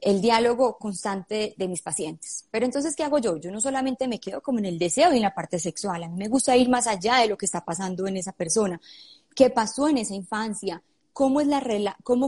el 0.00 0.20
diálogo 0.20 0.78
constante 0.78 1.54
de 1.56 1.68
mis 1.68 1.82
pacientes. 1.82 2.46
Pero 2.50 2.64
entonces, 2.64 2.94
¿qué 2.96 3.02
hago 3.02 3.18
yo? 3.18 3.36
Yo 3.36 3.50
no 3.50 3.60
solamente 3.60 4.08
me 4.08 4.20
quedo 4.20 4.40
como 4.40 4.58
en 4.58 4.66
el 4.66 4.78
deseo 4.78 5.12
y 5.12 5.16
en 5.16 5.22
la 5.22 5.34
parte 5.34 5.58
sexual, 5.58 6.02
a 6.04 6.08
mí 6.08 6.16
me 6.16 6.28
gusta 6.28 6.56
ir 6.56 6.68
más 6.68 6.86
allá 6.86 7.18
de 7.18 7.28
lo 7.28 7.36
que 7.36 7.46
está 7.46 7.64
pasando 7.64 8.06
en 8.06 8.16
esa 8.16 8.32
persona. 8.32 8.80
¿Qué 9.34 9.50
pasó 9.50 9.88
en 9.88 9.98
esa 9.98 10.14
infancia? 10.14 10.82
¿Cómo, 11.12 11.40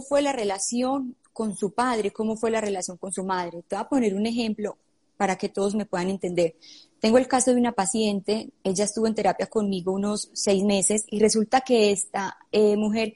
fue 0.00 0.20
la 0.20 0.32
relación 0.32 1.16
con 1.32 1.54
su 1.54 1.72
padre? 1.72 2.10
¿Cómo 2.10 2.36
fue 2.36 2.50
la 2.50 2.60
relación 2.60 2.96
con 2.96 3.12
su 3.12 3.24
madre? 3.24 3.62
Te 3.68 3.76
voy 3.76 3.84
a 3.84 3.88
poner 3.88 4.14
un 4.14 4.26
ejemplo 4.26 4.76
para 5.16 5.36
que 5.36 5.48
todos 5.48 5.74
me 5.76 5.86
puedan 5.86 6.10
entender. 6.10 6.56
Tengo 7.00 7.18
el 7.18 7.26
caso 7.26 7.50
de 7.50 7.56
una 7.56 7.72
paciente, 7.72 8.50
ella 8.62 8.84
estuvo 8.84 9.06
en 9.06 9.14
terapia 9.14 9.46
conmigo 9.46 9.92
unos 9.92 10.30
seis 10.34 10.62
meses 10.62 11.04
y 11.08 11.18
resulta 11.18 11.62
que 11.62 11.92
esta 11.92 12.36
eh, 12.52 12.76
mujer 12.76 13.14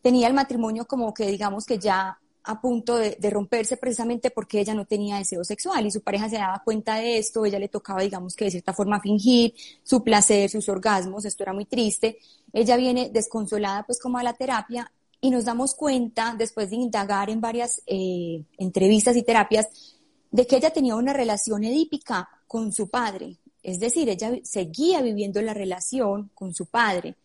tenía 0.00 0.28
el 0.28 0.34
matrimonio 0.34 0.86
como 0.86 1.12
que 1.12 1.26
digamos 1.26 1.66
que 1.66 1.78
ya 1.78 2.18
a 2.48 2.60
punto 2.62 2.96
de, 2.96 3.16
romperse 3.30 3.76
precisamente 3.76 4.30
porque 4.30 4.60
ella 4.60 4.72
no 4.72 4.86
tenía 4.86 5.18
deseo 5.18 5.44
sexual 5.44 5.86
y 5.86 5.90
su 5.90 6.00
pareja 6.00 6.30
se 6.30 6.36
daba 6.36 6.62
cuenta 6.64 6.94
de 6.96 7.18
esto, 7.18 7.44
ella 7.44 7.58
le 7.58 7.68
tocaba, 7.68 8.00
digamos 8.00 8.34
que 8.34 8.46
de 8.46 8.52
cierta 8.52 8.72
forma 8.72 9.00
fingir 9.00 9.52
su 9.82 10.02
placer, 10.02 10.48
sus 10.48 10.66
orgasmos, 10.70 11.26
esto 11.26 11.42
era 11.42 11.52
muy 11.52 11.66
triste. 11.66 12.18
Ella 12.54 12.78
viene 12.78 13.10
desconsolada 13.12 13.82
pues 13.82 14.00
como 14.00 14.16
a 14.16 14.22
la 14.22 14.32
terapia 14.32 14.90
y 15.20 15.30
nos 15.30 15.44
damos 15.44 15.74
cuenta, 15.74 16.34
después 16.38 16.70
de 16.70 16.76
indagar 16.76 17.28
en 17.28 17.42
varias 17.42 17.82
eh, 17.86 18.42
entrevistas 18.56 19.14
y 19.16 19.22
terapias, 19.22 19.97
de 20.30 20.46
que 20.46 20.56
ella 20.56 20.70
tenía 20.70 20.96
una 20.96 21.12
relación 21.12 21.64
edípica 21.64 22.28
con 22.46 22.72
su 22.72 22.88
padre. 22.88 23.36
Es 23.62 23.80
decir, 23.80 24.08
ella 24.08 24.32
seguía 24.42 25.02
viviendo 25.02 25.40
la 25.42 25.54
relación 25.54 26.30
con 26.34 26.54
su 26.54 26.66
padre. 26.66 27.16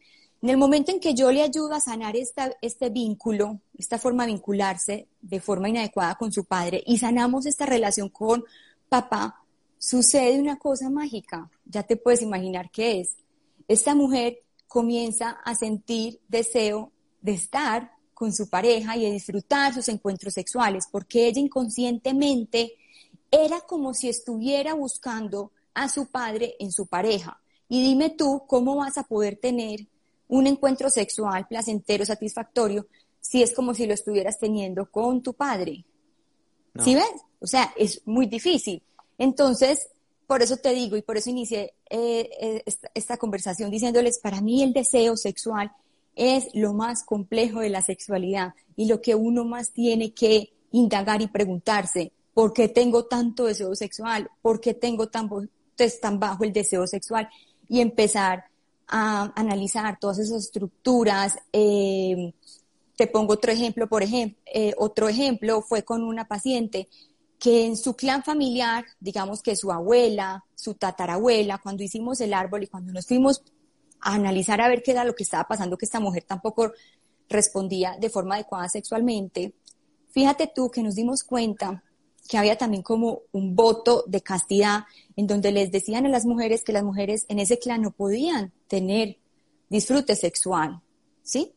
En 0.42 0.50
el 0.50 0.58
momento 0.58 0.92
en 0.92 1.00
que 1.00 1.14
yo 1.14 1.32
le 1.32 1.42
ayudo 1.42 1.74
a 1.74 1.80
sanar 1.80 2.16
este 2.18 2.90
vínculo, 2.90 3.60
esta 3.78 3.98
forma 3.98 4.26
de 4.26 4.34
vincularse 4.34 5.08
de 5.22 5.40
forma 5.40 5.70
inadecuada 5.70 6.16
con 6.16 6.34
su 6.34 6.44
padre 6.44 6.84
y 6.86 6.98
sanamos 6.98 7.46
esta 7.46 7.66
relación 7.66 8.10
con 8.10 8.44
papá, 8.90 9.42
sucede 9.78 10.40
una 10.40 10.58
cosa 10.58 10.90
mágica. 10.90 11.50
Ya 11.66 11.84
te 11.84 11.96
puedes 11.96 12.22
imaginar 12.22 12.72
qué 12.72 13.00
es. 13.02 13.16
Esta 13.68 13.96
mujer 13.96 14.40
comienza 14.68 15.38
a 15.46 15.56
sentir 15.56 16.20
deseo 16.28 16.92
de 17.22 17.34
estar 17.34 17.92
con 18.14 18.34
su 18.34 18.50
pareja 18.50 18.98
y 18.98 19.06
de 19.06 19.12
disfrutar 19.12 19.74
sus 19.74 19.88
encuentros 19.88 20.34
sexuales, 20.34 20.88
porque 20.92 21.28
ella 21.28 21.40
inconscientemente 21.40 22.74
era 23.34 23.62
como 23.62 23.94
si 23.94 24.10
estuviera 24.10 24.76
buscando 24.76 25.52
a 25.74 25.90
su 25.90 26.06
padre 26.06 26.56
en 26.60 26.72
su 26.72 26.86
pareja. 26.86 27.42
Y 27.68 27.82
dime 27.82 28.12
tú, 28.12 28.44
¿cómo 28.48 28.76
vas 28.76 28.98
a 29.00 29.04
poder 29.04 29.38
tener 29.38 29.88
un 30.28 30.48
encuentro 30.48 30.90
sexual 30.90 31.48
placentero, 31.48 32.06
satisfactorio, 32.06 32.88
si 33.20 33.42
es 33.42 33.54
como 33.54 33.74
si 33.74 33.86
lo 33.86 33.94
estuvieras 33.94 34.40
teniendo 34.40 34.90
con 34.90 35.22
tu 35.22 35.34
padre. 35.34 35.86
¿Sí 36.84 36.96
ves? 36.96 37.06
O 37.40 37.48
sea, 37.48 37.74
es 37.78 38.02
muy 38.06 38.26
difícil. 38.26 38.82
Entonces, 39.18 39.88
por 40.26 40.42
eso 40.42 40.58
te 40.58 40.74
digo 40.74 40.98
y 40.98 41.04
por 41.04 41.18
eso 41.18 41.30
inicié 41.30 41.74
eh, 41.90 42.30
eh, 42.40 42.64
esta, 42.96 43.18
conversación 43.18 43.70
diciéndoles, 43.70 44.20
para 44.20 44.42
mí 44.42 44.64
el 44.64 44.74
deseo 44.74 45.16
sexual 45.16 45.72
es 46.16 46.48
lo 46.54 46.74
más 46.74 47.04
complejo 47.04 47.60
de 47.60 47.70
la 47.70 47.82
sexualidad 47.82 48.54
y 48.76 48.88
lo 48.88 49.02
que 49.02 49.14
uno 49.14 49.46
más 49.46 49.72
tiene 49.72 50.14
que 50.14 50.52
indagar 50.72 51.22
y 51.22 51.28
preguntarse, 51.28 52.12
¿por 52.34 52.54
qué 52.54 52.68
tengo 52.68 53.06
tanto 53.06 53.46
deseo 53.46 53.76
sexual? 53.76 54.30
¿Por 54.42 54.60
qué 54.60 54.74
tengo 54.74 55.08
tan, 55.08 55.30
tan 56.02 56.20
bajo 56.20 56.44
el 56.44 56.54
deseo 56.54 56.88
sexual? 56.88 57.30
Y 57.70 57.80
empezar 57.82 58.46
a 58.88 59.32
analizar 59.36 59.98
todas 60.00 60.20
esas 60.20 60.46
estructuras. 60.46 61.38
Eh, 61.52 62.34
te 62.96 63.08
pongo 63.08 63.34
otro 63.34 63.52
ejemplo, 63.52 63.88
por 63.88 64.04
ejemplo, 64.04 64.40
eh, 64.46 64.74
otro 64.78 65.10
ejemplo 65.10 65.62
fue 65.62 65.84
con 65.84 66.04
una 66.04 66.28
paciente 66.28 66.88
que 67.40 67.66
en 67.66 67.76
su 67.76 67.96
clan 67.96 68.24
familiar, 68.24 68.86
digamos 69.00 69.42
que 69.42 69.56
su 69.56 69.72
abuela, 69.72 70.46
su 70.56 70.76
tatarabuela, 70.76 71.58
cuando 71.58 71.84
hicimos 71.84 72.22
el 72.22 72.34
árbol 72.34 72.64
y 72.64 72.68
cuando 72.68 72.94
nos 72.94 73.06
fuimos 73.06 73.44
a 74.00 74.14
analizar 74.14 74.62
a 74.62 74.68
ver 74.68 74.84
qué 74.84 74.92
era 74.92 75.04
lo 75.04 75.16
que 75.16 75.24
estaba 75.24 75.46
pasando, 75.46 75.78
que 75.78 75.86
esta 75.86 76.00
mujer 76.00 76.24
tampoco 76.24 76.72
respondía 77.28 77.98
de 78.00 78.10
forma 78.10 78.36
adecuada 78.36 78.70
sexualmente, 78.70 79.54
fíjate 80.12 80.52
tú 80.54 80.70
que 80.70 80.84
nos 80.84 80.96
dimos 80.96 81.24
cuenta 81.24 81.84
que 82.28 82.38
había 82.38 82.58
también 82.58 82.84
como 82.84 83.22
un 83.32 83.56
voto 83.56 84.04
de 84.08 84.22
castidad 84.22 84.86
en 85.16 85.28
donde 85.28 85.52
les 85.52 85.72
decían 85.72 86.06
a 86.06 86.10
las 86.10 86.26
mujeres 86.26 86.64
que 86.64 86.74
las 86.74 86.84
mujeres 86.84 87.26
en 87.30 87.40
ese 87.40 87.60
clan 87.60 87.82
no 87.82 87.92
podían 87.92 88.52
tener 88.68 89.18
disfrute 89.70 90.16
sexual, 90.16 90.82
¿sí? 91.22 91.54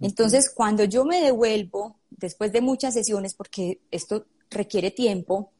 Entonces, 0.00 0.52
cuando 0.54 0.84
yo 0.84 1.04
me 1.04 1.20
devuelvo, 1.20 1.96
después 2.10 2.52
de 2.52 2.60
muchas 2.60 2.94
sesiones, 2.94 3.34
porque 3.34 3.80
esto 3.90 4.26
requiere 4.50 4.90
tiempo, 4.90 5.50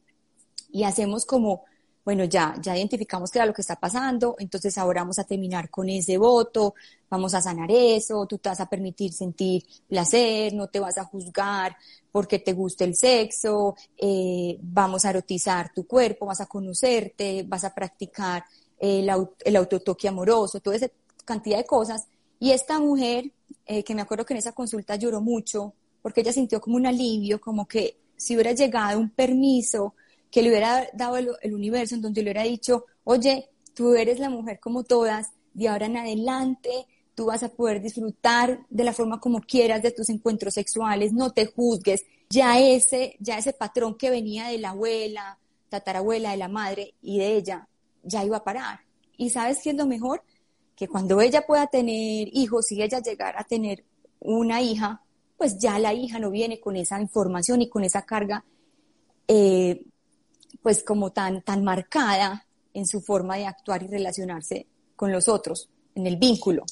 y 0.71 0.83
hacemos 0.83 1.25
como 1.25 1.63
bueno, 2.09 2.23
ya, 2.23 2.55
ya 2.59 2.75
identificamos 2.75 3.29
qué 3.29 3.37
era 3.37 3.45
lo 3.45 3.53
que 3.53 3.61
está 3.61 3.75
pasando, 3.75 4.35
entonces 4.39 4.75
ahora 4.79 5.01
vamos 5.01 5.19
a 5.19 5.25
terminar 5.25 5.69
con 5.69 5.87
ese 5.89 6.17
voto, 6.17 6.73
vamos 7.07 7.35
a 7.35 7.41
sanar 7.41 7.69
eso, 7.69 8.25
tú 8.25 8.39
te 8.39 8.49
vas 8.49 8.59
a 8.59 8.67
permitir 8.67 9.13
sentir 9.13 9.63
placer, 9.87 10.55
no 10.55 10.69
te 10.69 10.79
vas 10.79 10.97
a 10.97 11.03
juzgar 11.03 11.77
porque 12.11 12.39
te 12.39 12.53
gusta 12.53 12.83
el 12.83 12.95
sexo, 12.95 13.75
eh, 13.95 14.57
vamos 14.59 15.05
a 15.05 15.11
erotizar 15.11 15.71
tu 15.71 15.85
cuerpo, 15.85 16.25
vas 16.25 16.41
a 16.41 16.47
conocerte, 16.47 17.45
vas 17.47 17.63
a 17.63 17.75
practicar 17.75 18.43
el, 18.79 19.07
el 19.45 19.55
autotoque 19.55 20.07
amoroso, 20.07 20.61
toda 20.61 20.77
esa 20.77 20.89
cantidad 21.25 21.57
de 21.59 21.65
cosas. 21.65 22.07
Y 22.39 22.53
esta 22.53 22.79
mujer, 22.79 23.31
eh, 23.67 23.83
que 23.83 23.93
me 23.93 24.01
acuerdo 24.01 24.25
que 24.25 24.33
en 24.33 24.39
esa 24.39 24.53
consulta 24.53 24.95
lloró 24.95 25.21
mucho, 25.21 25.75
porque 26.01 26.21
ella 26.21 26.33
sintió 26.33 26.59
como 26.59 26.75
un 26.75 26.87
alivio, 26.87 27.39
como 27.39 27.67
que 27.67 27.97
si 28.17 28.33
hubiera 28.33 28.53
llegado 28.53 28.99
un 28.99 29.11
permiso, 29.11 29.93
que 30.31 30.41
le 30.41 30.49
hubiera 30.49 30.87
dado 30.93 31.17
el, 31.17 31.53
universo, 31.53 31.95
en 31.95 32.01
donde 32.01 32.21
le 32.21 32.31
hubiera 32.31 32.43
dicho, 32.43 32.85
oye, 33.03 33.49
tú 33.73 33.93
eres 33.95 34.19
la 34.19 34.29
mujer 34.29 34.59
como 34.59 34.83
todas, 34.83 35.27
de 35.53 35.67
ahora 35.67 35.87
en 35.87 35.97
adelante 35.97 36.85
tú 37.15 37.25
vas 37.25 37.43
a 37.43 37.49
poder 37.49 37.81
disfrutar 37.81 38.65
de 38.69 38.83
la 38.83 38.93
forma 38.93 39.19
como 39.19 39.41
quieras 39.41 39.81
de 39.81 39.91
tus 39.91 40.09
encuentros 40.09 40.53
sexuales, 40.53 41.11
no 41.11 41.31
te 41.31 41.47
juzgues. 41.47 42.03
Ya 42.29 42.59
ese, 42.59 43.17
ya 43.19 43.37
ese 43.37 43.51
patrón 43.51 43.97
que 43.97 44.09
venía 44.09 44.47
de 44.47 44.57
la 44.57 44.69
abuela, 44.69 45.37
tatarabuela, 45.67 46.31
de 46.31 46.37
la 46.37 46.47
madre 46.47 46.93
y 47.01 47.17
de 47.17 47.35
ella, 47.35 47.67
ya 48.03 48.23
iba 48.23 48.37
a 48.37 48.43
parar. 48.43 48.79
¿Y 49.17 49.31
sabes 49.31 49.59
qué 49.61 49.71
es 49.71 49.75
lo 49.75 49.85
mejor? 49.85 50.23
Que 50.77 50.87
cuando 50.87 51.19
ella 51.19 51.45
pueda 51.45 51.67
tener 51.67 52.29
hijos, 52.31 52.67
si 52.67 52.81
ella 52.81 53.01
llegara 53.01 53.41
a 53.41 53.43
tener 53.43 53.83
una 54.21 54.61
hija, 54.61 55.01
pues 55.37 55.57
ya 55.57 55.77
la 55.77 55.93
hija 55.93 56.19
no 56.19 56.31
viene 56.31 56.61
con 56.61 56.77
esa 56.77 57.01
información 57.01 57.61
y 57.61 57.67
con 57.67 57.83
esa 57.83 58.03
carga 58.03 58.45
eh, 59.27 59.83
pues 60.61 60.83
como 60.83 61.11
tan, 61.11 61.41
tan 61.41 61.63
marcada 61.63 62.45
en 62.73 62.85
su 62.85 63.01
forma 63.01 63.37
de 63.37 63.47
actuar 63.47 63.83
y 63.83 63.87
relacionarse 63.87 64.67
con 64.95 65.11
los 65.11 65.27
otros, 65.27 65.69
en 65.95 66.07
el 66.07 66.17
vínculo. 66.17 66.63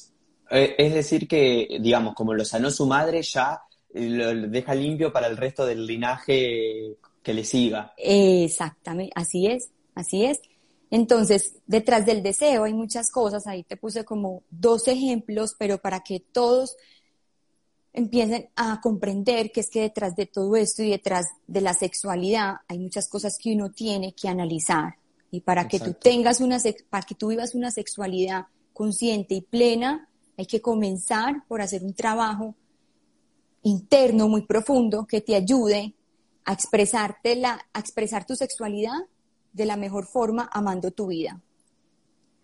Eh, 0.50 0.74
es 0.78 0.94
decir 0.94 1.26
que, 1.26 1.78
digamos, 1.80 2.14
como 2.14 2.34
lo 2.34 2.44
sanó 2.44 2.70
su 2.70 2.86
madre, 2.86 3.22
ya 3.22 3.60
lo 3.94 4.48
deja 4.48 4.74
limpio 4.74 5.12
para 5.12 5.26
el 5.26 5.36
resto 5.36 5.66
del 5.66 5.86
linaje 5.86 6.96
que 7.22 7.34
le 7.34 7.44
siga. 7.44 7.94
Exactamente, 7.96 9.12
así 9.14 9.46
es, 9.46 9.70
así 9.94 10.24
es. 10.24 10.40
Entonces, 10.90 11.56
detrás 11.66 12.06
del 12.06 12.22
deseo 12.22 12.64
hay 12.64 12.72
muchas 12.72 13.10
cosas, 13.10 13.46
ahí 13.46 13.62
te 13.62 13.76
puse 13.76 14.04
como 14.04 14.42
dos 14.50 14.88
ejemplos, 14.88 15.54
pero 15.58 15.78
para 15.78 16.00
que 16.00 16.20
todos 16.20 16.76
empiecen 17.98 18.48
a 18.56 18.80
comprender 18.80 19.52
que 19.52 19.60
es 19.60 19.70
que 19.70 19.82
detrás 19.82 20.16
de 20.16 20.26
todo 20.26 20.56
esto 20.56 20.82
y 20.82 20.90
detrás 20.90 21.26
de 21.46 21.60
la 21.60 21.74
sexualidad 21.74 22.56
hay 22.66 22.78
muchas 22.78 23.08
cosas 23.08 23.36
que 23.38 23.54
uno 23.54 23.70
tiene 23.70 24.12
que 24.12 24.28
analizar. 24.28 24.94
Y 25.30 25.40
para 25.40 25.68
que 25.68 25.78
tú 25.78 25.92
tengas 25.92 26.40
una, 26.40 26.58
para 26.88 27.04
que 27.04 27.14
tú 27.14 27.28
vivas 27.28 27.54
una 27.54 27.70
sexualidad 27.70 28.46
consciente 28.72 29.34
y 29.34 29.40
plena, 29.42 30.08
hay 30.36 30.46
que 30.46 30.62
comenzar 30.62 31.44
por 31.46 31.60
hacer 31.60 31.82
un 31.82 31.92
trabajo 31.92 32.54
interno 33.62 34.28
muy 34.28 34.42
profundo 34.42 35.06
que 35.06 35.20
te 35.20 35.34
ayude 35.34 35.94
a 36.44 36.52
expresarte 36.54 37.36
la, 37.36 37.60
a 37.72 37.80
expresar 37.80 38.24
tu 38.24 38.34
sexualidad 38.36 38.98
de 39.52 39.66
la 39.66 39.76
mejor 39.76 40.06
forma 40.06 40.48
amando 40.52 40.90
tu 40.92 41.08
vida. 41.08 41.40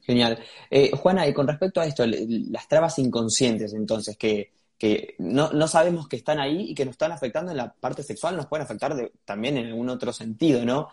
Genial. 0.03 0.39
Eh, 0.71 0.91
Juana, 0.91 1.27
y 1.27 1.33
con 1.33 1.47
respecto 1.47 1.81
a 1.81 1.87
esto, 1.87 2.05
las 2.07 2.69
trabas 2.69 2.99
inconscientes, 2.99 3.73
entonces, 3.73 4.19
que, 4.19 4.53
que 4.79 5.15
no, 5.19 5.53
no, 5.53 5.69
sabemos 5.69 6.09
que 6.09 6.17
están 6.17 6.41
ahí 6.41 6.71
y 6.71 6.75
que 6.75 6.85
nos 6.85 6.93
están 6.93 7.13
afectando 7.13 7.51
en 7.51 7.57
la 7.57 7.73
parte 7.73 8.03
sexual, 8.03 8.37
nos 8.37 8.47
pueden 8.47 8.65
afectar 8.65 8.95
también 9.25 9.57
en 9.57 9.67
algún 9.67 9.89
otro 9.89 10.13
sentido, 10.13 10.65
¿no? 10.65 10.89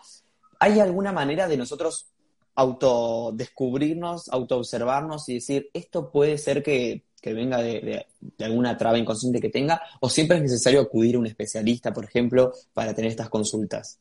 ¿Hay 0.58 0.78
alguna 0.78 1.12
manera 1.12 1.48
de 1.48 1.56
nosotros 1.56 2.12
autodescubrirnos, 2.54 4.28
autoobservarnos 4.28 5.28
y 5.28 5.34
decir, 5.34 5.70
esto 5.72 6.10
puede 6.10 6.38
ser 6.38 6.62
que, 6.62 7.04
venga 7.24 7.58
de, 7.58 8.06
alguna 8.40 8.76
traba 8.76 8.98
inconsciente 8.98 9.40
que 9.40 9.48
tenga, 9.48 9.82
o 10.00 10.08
siempre 10.08 10.36
es 10.36 10.42
necesario 10.42 10.80
acudir 10.80 11.16
a 11.16 11.18
un 11.18 11.26
especialista, 11.26 11.92
por 11.92 12.04
ejemplo, 12.04 12.52
para 12.72 12.94
tener 12.94 13.10
estas 13.10 13.28
consultas? 13.28 13.98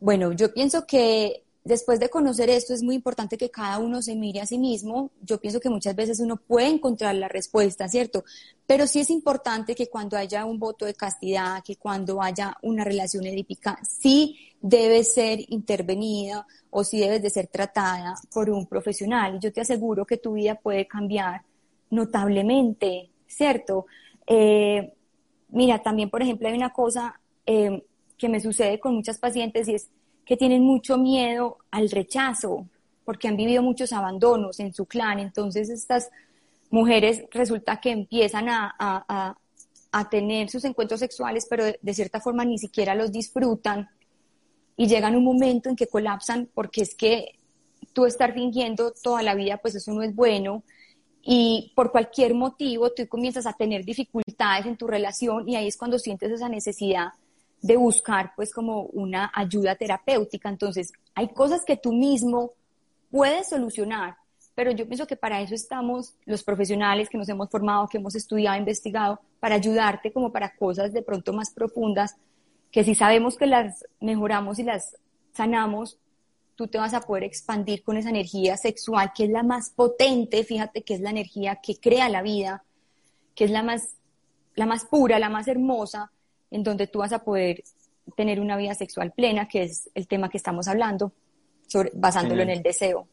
Bueno, 0.00 0.32
yo 0.32 0.52
pienso 0.52 0.86
que 0.86 1.43
después 1.64 1.98
de 1.98 2.10
conocer 2.10 2.50
esto 2.50 2.74
es 2.74 2.82
muy 2.82 2.94
importante 2.94 3.38
que 3.38 3.50
cada 3.50 3.78
uno 3.78 4.02
se 4.02 4.14
mire 4.14 4.40
a 4.40 4.46
sí 4.46 4.58
mismo. 4.58 5.10
Yo 5.22 5.40
pienso 5.40 5.60
que 5.60 5.70
muchas 5.70 5.96
veces 5.96 6.20
uno 6.20 6.36
puede 6.36 6.68
encontrar 6.68 7.14
la 7.14 7.28
respuesta, 7.28 7.88
¿cierto? 7.88 8.22
Pero 8.66 8.86
sí 8.86 9.00
es 9.00 9.08
importante 9.10 9.74
que 9.74 9.88
cuando 9.88 10.16
haya 10.16 10.44
un 10.44 10.58
voto 10.58 10.84
de 10.84 10.94
castidad, 10.94 11.62
que 11.64 11.76
cuando 11.76 12.22
haya 12.22 12.56
una 12.62 12.84
relación 12.84 13.26
edípica, 13.26 13.78
sí 13.82 14.38
debe 14.60 15.04
ser 15.04 15.40
intervenida 15.48 16.46
o 16.70 16.84
sí 16.84 17.00
debe 17.00 17.18
de 17.18 17.30
ser 17.30 17.46
tratada 17.46 18.14
por 18.32 18.50
un 18.50 18.66
profesional. 18.66 19.36
Y 19.36 19.40
yo 19.40 19.52
te 19.52 19.62
aseguro 19.62 20.04
que 20.04 20.18
tu 20.18 20.34
vida 20.34 20.56
puede 20.56 20.86
cambiar 20.86 21.42
notablemente, 21.90 23.10
¿cierto? 23.26 23.86
Eh, 24.26 24.92
mira, 25.48 25.82
también, 25.82 26.10
por 26.10 26.22
ejemplo, 26.22 26.48
hay 26.48 26.54
una 26.54 26.72
cosa 26.72 27.18
eh, 27.46 27.84
que 28.18 28.28
me 28.28 28.40
sucede 28.40 28.78
con 28.80 28.94
muchas 28.94 29.18
pacientes 29.18 29.68
y 29.68 29.74
es 29.74 29.90
que 30.24 30.36
tienen 30.36 30.62
mucho 30.62 30.98
miedo 30.98 31.58
al 31.70 31.90
rechazo, 31.90 32.66
porque 33.04 33.28
han 33.28 33.36
vivido 33.36 33.62
muchos 33.62 33.92
abandonos 33.92 34.58
en 34.60 34.72
su 34.72 34.86
clan. 34.86 35.18
Entonces 35.18 35.68
estas 35.68 36.10
mujeres 36.70 37.24
resulta 37.30 37.80
que 37.80 37.90
empiezan 37.90 38.48
a, 38.48 38.74
a, 38.78 39.36
a, 39.92 40.10
tener 40.10 40.50
sus 40.50 40.64
encuentros 40.64 41.00
sexuales, 41.00 41.46
pero 41.48 41.64
de, 41.64 41.94
cierta 41.94 42.20
forma 42.20 42.44
ni 42.44 42.58
siquiera 42.58 42.94
los 42.94 43.12
disfrutan 43.12 43.88
y 44.76 44.88
llegan 44.88 45.14
un 45.14 45.24
momento 45.24 45.68
en 45.68 45.76
que 45.76 45.86
colapsan 45.86 46.48
porque 46.52 46.82
es 46.82 46.94
que 46.94 47.36
tú 47.92 48.06
estar 48.06 48.34
fingiendo 48.34 48.92
toda 48.92 49.22
la 49.22 49.34
vida, 49.34 49.58
pues 49.58 49.76
eso 49.76 49.92
no 49.92 50.02
es 50.02 50.14
bueno. 50.14 50.64
Y 51.22 51.72
por 51.76 51.92
cualquier 51.92 52.34
motivo 52.34 52.90
tú 52.90 53.06
comienzas 53.08 53.46
a 53.46 53.52
tener 53.52 53.84
dificultades 53.84 54.66
en 54.66 54.76
tu 54.76 54.86
relación 54.86 55.48
y 55.48 55.56
ahí 55.56 55.68
es 55.68 55.76
cuando 55.76 55.98
sientes 55.98 56.32
esa 56.32 56.48
necesidad 56.48 57.12
de 57.64 57.78
buscar 57.78 58.34
pues 58.36 58.52
como 58.52 58.82
una 58.92 59.32
ayuda 59.34 59.74
terapéutica. 59.74 60.50
Entonces, 60.50 60.92
hay 61.14 61.28
cosas 61.28 61.64
que 61.64 61.78
tú 61.78 61.94
mismo 61.94 62.52
puedes 63.10 63.48
solucionar, 63.48 64.18
pero 64.54 64.70
yo 64.70 64.86
pienso 64.86 65.06
que 65.06 65.16
para 65.16 65.40
eso 65.40 65.54
estamos 65.54 66.12
los 66.26 66.44
profesionales 66.44 67.08
que 67.08 67.16
nos 67.16 67.26
hemos 67.30 67.48
formado, 67.48 67.88
que 67.88 67.96
hemos 67.96 68.14
estudiado, 68.16 68.58
investigado, 68.58 69.18
para 69.40 69.54
ayudarte 69.54 70.12
como 70.12 70.30
para 70.30 70.54
cosas 70.54 70.92
de 70.92 71.00
pronto 71.00 71.32
más 71.32 71.52
profundas, 71.52 72.16
que 72.70 72.84
si 72.84 72.94
sabemos 72.94 73.38
que 73.38 73.46
las 73.46 73.86
mejoramos 73.98 74.58
y 74.58 74.64
las 74.64 74.98
sanamos, 75.32 75.98
tú 76.56 76.68
te 76.68 76.76
vas 76.76 76.92
a 76.92 77.00
poder 77.00 77.24
expandir 77.24 77.82
con 77.82 77.96
esa 77.96 78.10
energía 78.10 78.58
sexual, 78.58 79.12
que 79.16 79.24
es 79.24 79.30
la 79.30 79.42
más 79.42 79.70
potente, 79.70 80.44
fíjate 80.44 80.82
que 80.82 80.92
es 80.92 81.00
la 81.00 81.08
energía 81.08 81.62
que 81.62 81.80
crea 81.80 82.10
la 82.10 82.20
vida, 82.20 82.62
que 83.34 83.44
es 83.44 83.50
la 83.50 83.62
más, 83.62 83.94
la 84.54 84.66
más 84.66 84.84
pura, 84.84 85.18
la 85.18 85.30
más 85.30 85.48
hermosa, 85.48 86.12
en 86.54 86.62
donde 86.62 86.86
tú 86.86 87.00
vas 87.00 87.12
a 87.12 87.24
poder 87.24 87.64
tener 88.16 88.38
una 88.40 88.56
vida 88.56 88.74
sexual 88.74 89.10
plena, 89.10 89.48
que 89.48 89.64
es 89.64 89.90
el 89.92 90.06
tema 90.06 90.28
que 90.28 90.36
estamos 90.36 90.68
hablando, 90.68 91.12
sobre, 91.66 91.90
basándolo 91.94 92.42
en 92.42 92.50
el 92.50 92.62
deseo. 92.62 93.08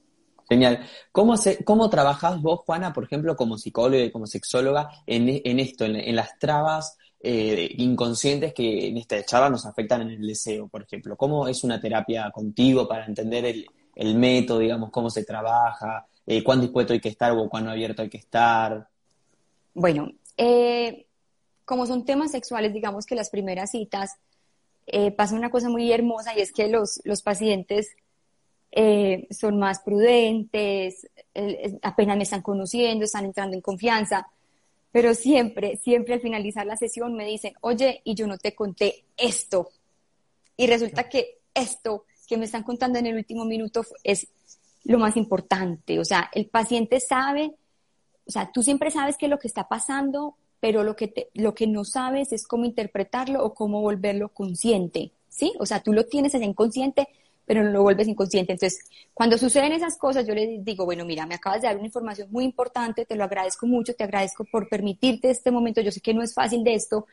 Genial. 0.48 0.86
¿Cómo, 1.12 1.38
se, 1.38 1.63
¿Cómo 1.63 1.89
trabajás 1.89 2.39
vos, 2.39 2.60
Juana, 2.65 2.93
por 2.93 3.05
ejemplo, 3.05 3.36
como 3.36 3.57
psicóloga 3.57 4.03
y 4.03 4.12
como 4.12 4.27
sexóloga, 4.27 4.91
en, 5.07 5.41
en 5.43 5.60
esto, 5.60 5.86
en, 5.86 6.15
las 6.15 6.38
trabas 6.38 7.00
eh, 7.19 7.67
inconscientes 7.77 8.53
que 8.53 8.89
en 8.89 8.98
esta 8.98 9.24
charla 9.25 9.50
nos 9.50 9.65
afectan 9.65 10.01
en 10.03 10.10
el 10.10 10.27
deseo, 10.27 10.67
por 10.67 10.83
ejemplo? 10.83 11.17
¿Cómo 11.17 11.48
es 11.48 11.63
una 11.63 11.79
terapia 11.79 12.29
contigo 12.29 12.88
para 12.88 13.07
entender 13.07 13.45
el, 13.45 13.65
el 13.95 14.15
método, 14.15 14.60
digamos, 14.60 14.91
cómo 14.91 15.10
se 15.10 15.24
trabaja, 15.24 16.05
eh, 16.27 16.43
cuán 16.43 16.62
dispuesto 16.62 16.93
hay 16.93 17.00
que 17.00 17.10
estar 17.10 17.31
o 17.31 17.50
cuán 17.50 17.67
abierto 17.67 18.03
hay 18.03 18.10
que 18.10 18.17
estar? 18.17 18.88
Bueno, 19.74 20.12
eh, 20.38 21.07
como 21.71 21.87
son 21.87 22.03
temas 22.03 22.31
sexuales, 22.31 22.73
digamos 22.73 23.05
que 23.05 23.15
las 23.15 23.29
primeras 23.29 23.71
citas, 23.71 24.17
eh, 24.87 25.09
pasa 25.11 25.35
una 25.35 25.49
cosa 25.49 25.69
muy 25.69 25.89
hermosa 25.89 26.37
y 26.37 26.41
es 26.41 26.51
que 26.51 26.67
los, 26.67 26.99
los 27.05 27.21
pacientes 27.21 27.95
eh, 28.73 29.25
son 29.31 29.57
más 29.57 29.79
prudentes, 29.79 31.07
apenas 31.81 32.17
me 32.17 32.23
están 32.23 32.41
conociendo, 32.41 33.05
están 33.05 33.23
entrando 33.23 33.55
en 33.55 33.61
confianza, 33.61 34.27
pero 34.91 35.13
siempre, 35.13 35.77
siempre 35.77 36.15
al 36.15 36.19
finalizar 36.19 36.65
la 36.65 36.75
sesión 36.75 37.13
me 37.13 37.25
dicen, 37.25 37.53
oye, 37.61 38.01
y 38.03 38.15
yo 38.15 38.27
no 38.27 38.37
te 38.37 38.53
conté 38.53 39.05
esto. 39.15 39.69
Y 40.57 40.67
resulta 40.67 41.07
que 41.07 41.37
esto 41.53 42.03
que 42.27 42.35
me 42.35 42.43
están 42.43 42.63
contando 42.63 42.99
en 42.99 43.05
el 43.05 43.15
último 43.15 43.45
minuto 43.45 43.85
es 44.03 44.27
lo 44.83 44.99
más 44.99 45.15
importante. 45.15 46.01
O 46.01 46.03
sea, 46.03 46.29
el 46.33 46.47
paciente 46.47 46.99
sabe, 46.99 47.55
o 48.27 48.31
sea, 48.31 48.51
tú 48.51 48.61
siempre 48.61 48.91
sabes 48.91 49.15
que 49.15 49.29
lo 49.29 49.39
que 49.39 49.47
está 49.47 49.69
pasando, 49.69 50.35
pero 50.62 50.84
lo 50.84 50.95
que, 50.95 51.30
lo 51.34 51.54
que 51.54 51.67
no 51.67 51.84
sabes 51.84 52.32
es 52.32 52.47
cómo 52.47 52.65
interpretarlo 52.65 53.43
o 53.43 53.54
cómo 53.54 53.82
volverlo 53.82 54.30
consciente, 54.30 55.12
¿sí? 55.28 55.52
O 55.60 55.65
sea, 55.65 55.82
tú 55.82 55.91
lo 55.91 56.06
tienes 56.06 56.36
allá 56.36 56.45
inconsciente, 56.45 57.10
pero 57.45 57.63
no 57.63 57.71
lo 57.71 57.82
vuelves 57.82 58.08
inconsciente. 58.08 58.54
Entonces, 58.54 58.86
cuando 59.13 59.39
suceden 59.39 59.71
esas 59.71 59.97
cosas, 59.97 60.26
yo 60.28 60.36
le 60.36 60.60
digo, 60.60 60.86
bueno, 60.86 61.04
mira, 61.04 61.26
me 61.26 61.34
acabas 61.34 61.62
de 61.62 61.67
dar 61.67 61.78
una 61.78 61.88
información 61.88 62.30
muy 62.32 62.45
importante, 62.45 63.06
te 63.06 63.15
lo 63.15 63.24
agradezco 63.24 63.65
mucho, 63.65 63.95
te 63.95 64.04
agradezco 64.04 64.45
por 64.45 64.69
permitirte 64.69 65.32
este 65.32 65.50
momento, 65.50 65.82
yo 65.82 65.91
sé 65.91 66.00
que 66.00 66.13
no 66.13 66.21
es 66.21 66.34
fácil 66.36 66.63
de 66.63 66.76
esto. 66.76 67.08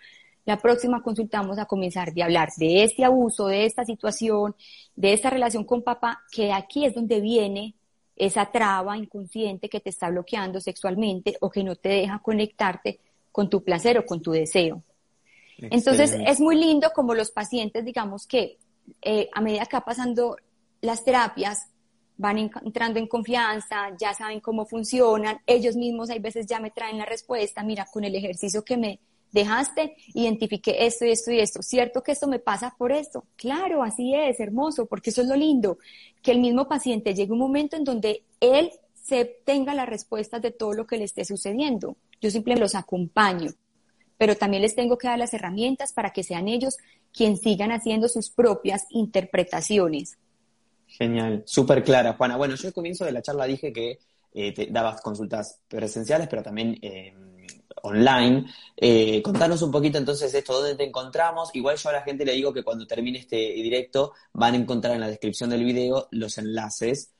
La 0.44 0.58
próxima 0.58 1.02
consulta 1.02 1.40
vamos 1.40 1.58
a 1.58 1.64
comenzar 1.64 2.12
de 2.12 2.22
hablar 2.22 2.50
de 2.58 2.84
este 2.84 3.02
abuso, 3.04 3.46
de 3.46 3.64
esta 3.64 3.84
situación, 3.84 4.54
de 4.94 5.14
esta 5.14 5.30
relación 5.30 5.64
con 5.64 5.82
papá, 5.82 6.22
que 6.30 6.52
aquí 6.52 6.84
es 6.84 6.94
donde 6.94 7.20
viene 7.20 7.74
esa 8.14 8.46
traba 8.50 8.98
inconsciente 8.98 9.70
que 9.70 9.80
te 9.80 9.90
está 9.90 10.10
bloqueando 10.10 10.60
sexualmente 10.60 11.36
o 11.40 11.48
que 11.48 11.64
no 11.64 11.76
te 11.76 11.88
deja 11.88 12.18
conectarte 12.18 13.00
con 13.38 13.48
tu 13.48 13.62
placer 13.62 13.96
o 13.96 14.04
con 14.04 14.20
tu 14.20 14.32
deseo. 14.32 14.82
Entonces 15.58 16.12
es 16.26 16.40
muy 16.40 16.56
lindo 16.56 16.90
como 16.92 17.14
los 17.14 17.30
pacientes, 17.30 17.84
digamos 17.84 18.26
que 18.26 18.58
eh, 19.00 19.28
a 19.32 19.40
medida 19.40 19.64
que 19.66 19.76
va 19.76 19.84
pasando 19.84 20.36
las 20.80 21.04
terapias, 21.04 21.68
van 22.16 22.36
entrando 22.36 22.98
en 22.98 23.06
confianza, 23.06 23.96
ya 23.96 24.12
saben 24.12 24.40
cómo 24.40 24.66
funcionan, 24.66 25.38
ellos 25.46 25.76
mismos 25.76 26.10
hay 26.10 26.18
veces 26.18 26.46
ya 26.48 26.58
me 26.58 26.72
traen 26.72 26.98
la 26.98 27.04
respuesta, 27.04 27.62
mira, 27.62 27.86
con 27.92 28.02
el 28.02 28.16
ejercicio 28.16 28.64
que 28.64 28.76
me 28.76 28.98
dejaste, 29.30 29.94
identifiqué 30.14 30.86
esto 30.86 31.04
y 31.04 31.12
esto 31.12 31.30
y 31.30 31.38
esto, 31.38 31.62
¿cierto 31.62 32.02
que 32.02 32.10
esto 32.10 32.26
me 32.26 32.40
pasa 32.40 32.74
por 32.76 32.90
esto? 32.90 33.24
Claro, 33.36 33.84
así 33.84 34.16
es, 34.16 34.40
hermoso, 34.40 34.86
porque 34.86 35.10
eso 35.10 35.22
es 35.22 35.28
lo 35.28 35.36
lindo, 35.36 35.78
que 36.22 36.32
el 36.32 36.40
mismo 36.40 36.66
paciente 36.66 37.14
llegue 37.14 37.30
un 37.30 37.38
momento 37.38 37.76
en 37.76 37.84
donde 37.84 38.24
él 38.40 38.72
se 39.08 39.24
tenga 39.46 39.72
las 39.74 39.88
respuestas 39.88 40.42
de 40.42 40.50
todo 40.50 40.74
lo 40.74 40.86
que 40.86 40.98
le 40.98 41.04
esté 41.04 41.24
sucediendo. 41.24 41.96
Yo 42.20 42.30
simplemente 42.30 42.60
los 42.60 42.74
acompaño, 42.74 43.52
pero 44.18 44.36
también 44.36 44.62
les 44.62 44.74
tengo 44.74 44.98
que 44.98 45.08
dar 45.08 45.18
las 45.18 45.32
herramientas 45.32 45.94
para 45.94 46.12
que 46.12 46.22
sean 46.22 46.46
ellos 46.46 46.76
quienes 47.10 47.40
sigan 47.40 47.72
haciendo 47.72 48.08
sus 48.08 48.28
propias 48.28 48.84
interpretaciones. 48.90 50.18
Genial, 50.86 51.42
súper 51.46 51.82
clara, 51.82 52.14
Juana. 52.18 52.36
Bueno, 52.36 52.54
yo 52.56 52.68
al 52.68 52.74
comienzo 52.74 53.06
de 53.06 53.12
la 53.12 53.22
charla 53.22 53.46
dije 53.46 53.72
que 53.72 53.98
eh, 54.34 54.52
te 54.52 54.66
dabas 54.66 55.00
consultas 55.00 55.58
presenciales, 55.66 56.28
pero 56.28 56.42
también 56.42 56.78
eh, 56.82 57.14
online. 57.82 58.44
Eh, 58.76 59.22
contanos 59.22 59.62
un 59.62 59.70
poquito 59.70 59.96
entonces 59.96 60.34
esto, 60.34 60.52
dónde 60.52 60.76
te 60.76 60.84
encontramos. 60.84 61.48
Igual 61.54 61.78
yo 61.78 61.88
a 61.88 61.92
la 61.92 62.02
gente 62.02 62.26
le 62.26 62.32
digo 62.32 62.52
que 62.52 62.62
cuando 62.62 62.86
termine 62.86 63.20
este 63.20 63.36
directo 63.36 64.12
van 64.34 64.52
a 64.52 64.58
encontrar 64.58 64.92
en 64.92 65.00
la 65.00 65.08
descripción 65.08 65.48
del 65.48 65.64
video 65.64 66.08
los 66.10 66.36
enlaces 66.36 67.14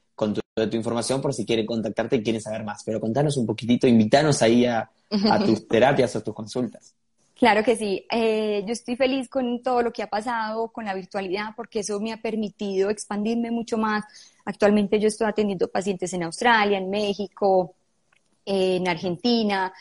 tu, 0.59 0.71
tu 0.71 0.77
información 0.77 1.21
por 1.21 1.35
si 1.35 1.45
quieren 1.45 1.67
contactarte 1.67 2.17
y 2.17 2.23
quieren 2.23 2.41
saber 2.41 2.65
más. 2.65 2.83
Pero 2.85 3.01
contanos 3.01 3.37
un 3.37 3.47
poquitito, 3.47 3.87
invítanos 3.87 4.43
ahí 4.43 4.67
a, 4.67 4.91
tus 5.45 5.67
terapias 5.69 6.15
o 6.17 6.23
tus 6.23 6.35
consultas. 6.35 6.95
Claro 7.39 7.63
que 7.63 7.77
sí. 7.77 8.05
Eh, 8.11 8.65
yo 8.67 8.73
estoy 8.73 8.97
feliz 8.97 9.29
con 9.29 9.63
todo 9.63 9.83
lo 9.83 9.93
que 9.93 10.03
ha 10.03 10.09
pasado 10.09 10.69
con 10.69 10.85
la 10.85 10.95
virtualidad 10.95 11.51
porque 11.57 11.81
eso 11.81 12.01
me 12.01 12.13
ha 12.13 12.21
permitido 12.21 12.91
expandirme 12.91 13.51
mucho 13.51 13.79
más. 13.79 14.05
Actualmente 14.45 14.99
yo 14.99 15.07
estoy 15.07 15.29
atendiendo 15.29 15.69
pacientes 15.69 16.13
en 16.13 16.25
Australia, 16.25 16.79
en 16.79 16.91
México, 16.91 17.75
en 18.45 18.89
Argentina 18.89 19.73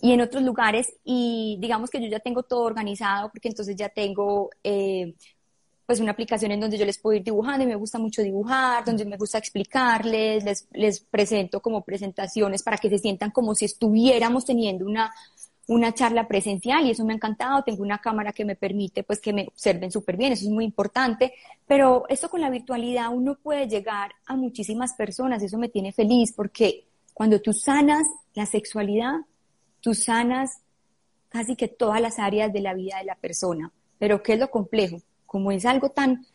y 0.00 0.12
en 0.12 0.20
otros 0.20 0.42
lugares 0.42 0.92
y 1.04 1.56
digamos 1.58 1.88
que 1.88 2.00
yo 2.02 2.06
ya 2.06 2.20
tengo 2.20 2.42
todo 2.42 2.64
organizado 2.64 3.30
porque 3.30 3.48
entonces 3.48 3.74
ya 3.74 3.88
tengo 3.88 4.50
eh, 4.62 5.14
pues 5.90 5.98
una 5.98 6.12
aplicación 6.12 6.52
en 6.52 6.60
donde 6.60 6.78
yo 6.78 6.86
les 6.86 6.98
puedo 6.98 7.16
ir 7.16 7.24
dibujando 7.24 7.64
y 7.64 7.66
me 7.66 7.74
gusta 7.74 7.98
mucho 7.98 8.22
dibujar, 8.22 8.84
donde 8.84 9.04
me 9.04 9.16
gusta 9.16 9.38
explicarles, 9.38 10.44
les, 10.44 10.68
les 10.70 11.00
presento 11.00 11.58
como 11.58 11.82
presentaciones 11.82 12.62
para 12.62 12.78
que 12.78 12.88
se 12.88 12.98
sientan 12.98 13.32
como 13.32 13.56
si 13.56 13.64
estuviéramos 13.64 14.44
teniendo 14.44 14.86
una, 14.86 15.12
una 15.66 15.92
charla 15.92 16.28
presencial 16.28 16.86
y 16.86 16.92
eso 16.92 17.04
me 17.04 17.12
ha 17.12 17.16
encantado. 17.16 17.64
Tengo 17.64 17.82
una 17.82 17.98
cámara 17.98 18.32
que 18.32 18.44
me 18.44 18.54
permite 18.54 19.02
pues 19.02 19.20
que 19.20 19.32
me 19.32 19.48
observen 19.48 19.90
súper 19.90 20.16
bien, 20.16 20.32
eso 20.32 20.44
es 20.44 20.52
muy 20.52 20.64
importante. 20.64 21.34
Pero 21.66 22.04
esto 22.08 22.28
con 22.28 22.40
la 22.40 22.50
virtualidad 22.50 23.08
uno 23.12 23.34
puede 23.42 23.66
llegar 23.66 24.12
a 24.26 24.36
muchísimas 24.36 24.92
personas, 24.94 25.42
eso 25.42 25.58
me 25.58 25.70
tiene 25.70 25.90
feliz 25.90 26.32
porque 26.32 26.84
cuando 27.14 27.40
tú 27.40 27.52
sanas 27.52 28.06
la 28.34 28.46
sexualidad, 28.46 29.14
tú 29.80 29.92
sanas 29.92 30.60
casi 31.30 31.56
que 31.56 31.66
todas 31.66 32.00
las 32.00 32.20
áreas 32.20 32.52
de 32.52 32.60
la 32.60 32.74
vida 32.74 32.98
de 32.98 33.06
la 33.06 33.16
persona. 33.16 33.72
Pero 33.98 34.22
¿qué 34.22 34.34
es 34.34 34.38
lo 34.38 34.52
complejo? 34.52 35.02
Como 35.30 35.52
es 35.52 35.64
algo 35.64 35.90
tan, 35.90 36.26